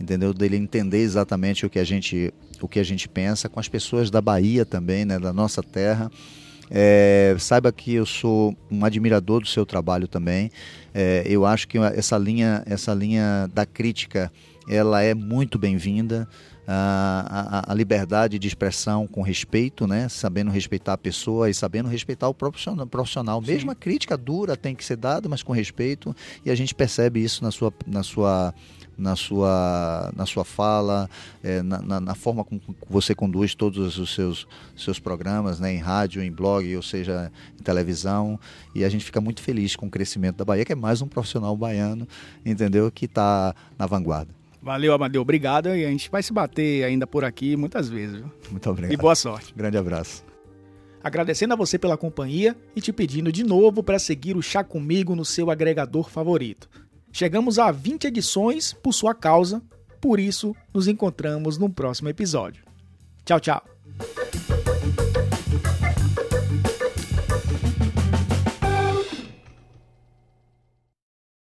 [0.00, 0.32] entendeu?
[0.32, 4.10] Dele entender exatamente o que a gente, o que a gente pensa, com as pessoas
[4.10, 6.10] da Bahia também, né, da nossa terra.
[6.70, 10.50] É, saiba que eu sou um admirador do seu trabalho também.
[10.94, 14.32] É, eu acho que essa linha, essa linha da crítica,
[14.68, 16.28] ela é muito bem-vinda
[16.66, 20.08] a, a, liberdade de expressão com respeito, né?
[20.08, 22.86] sabendo respeitar a pessoa e sabendo respeitar o profissional.
[22.86, 23.40] profissional.
[23.40, 27.22] Mesmo a crítica dura tem que ser dada, mas com respeito, e a gente percebe
[27.22, 28.54] isso na sua, na sua,
[28.96, 31.08] na sua, na sua fala,
[31.42, 34.46] é, na, na, na, forma como você conduz todos os seus,
[34.76, 35.72] seus programas, né?
[35.72, 38.38] em rádio, em blog, ou seja, em televisão,
[38.74, 41.08] e a gente fica muito feliz com o crescimento da Bahia, que é mais um
[41.08, 42.06] profissional baiano,
[42.44, 42.90] entendeu?
[42.90, 44.39] Que está na vanguarda.
[44.62, 45.22] Valeu, Amadeu.
[45.22, 45.68] Obrigado.
[45.74, 48.16] E a gente vai se bater ainda por aqui muitas vezes.
[48.16, 48.30] Viu?
[48.50, 48.92] Muito obrigado.
[48.92, 49.54] E boa sorte.
[49.54, 50.24] Grande abraço.
[51.02, 55.16] Agradecendo a você pela companhia e te pedindo de novo para seguir o Chá Comigo
[55.16, 56.68] no seu agregador favorito.
[57.10, 59.62] Chegamos a 20 edições por sua causa,
[60.00, 62.62] por isso nos encontramos no próximo episódio.
[63.24, 63.64] Tchau, tchau.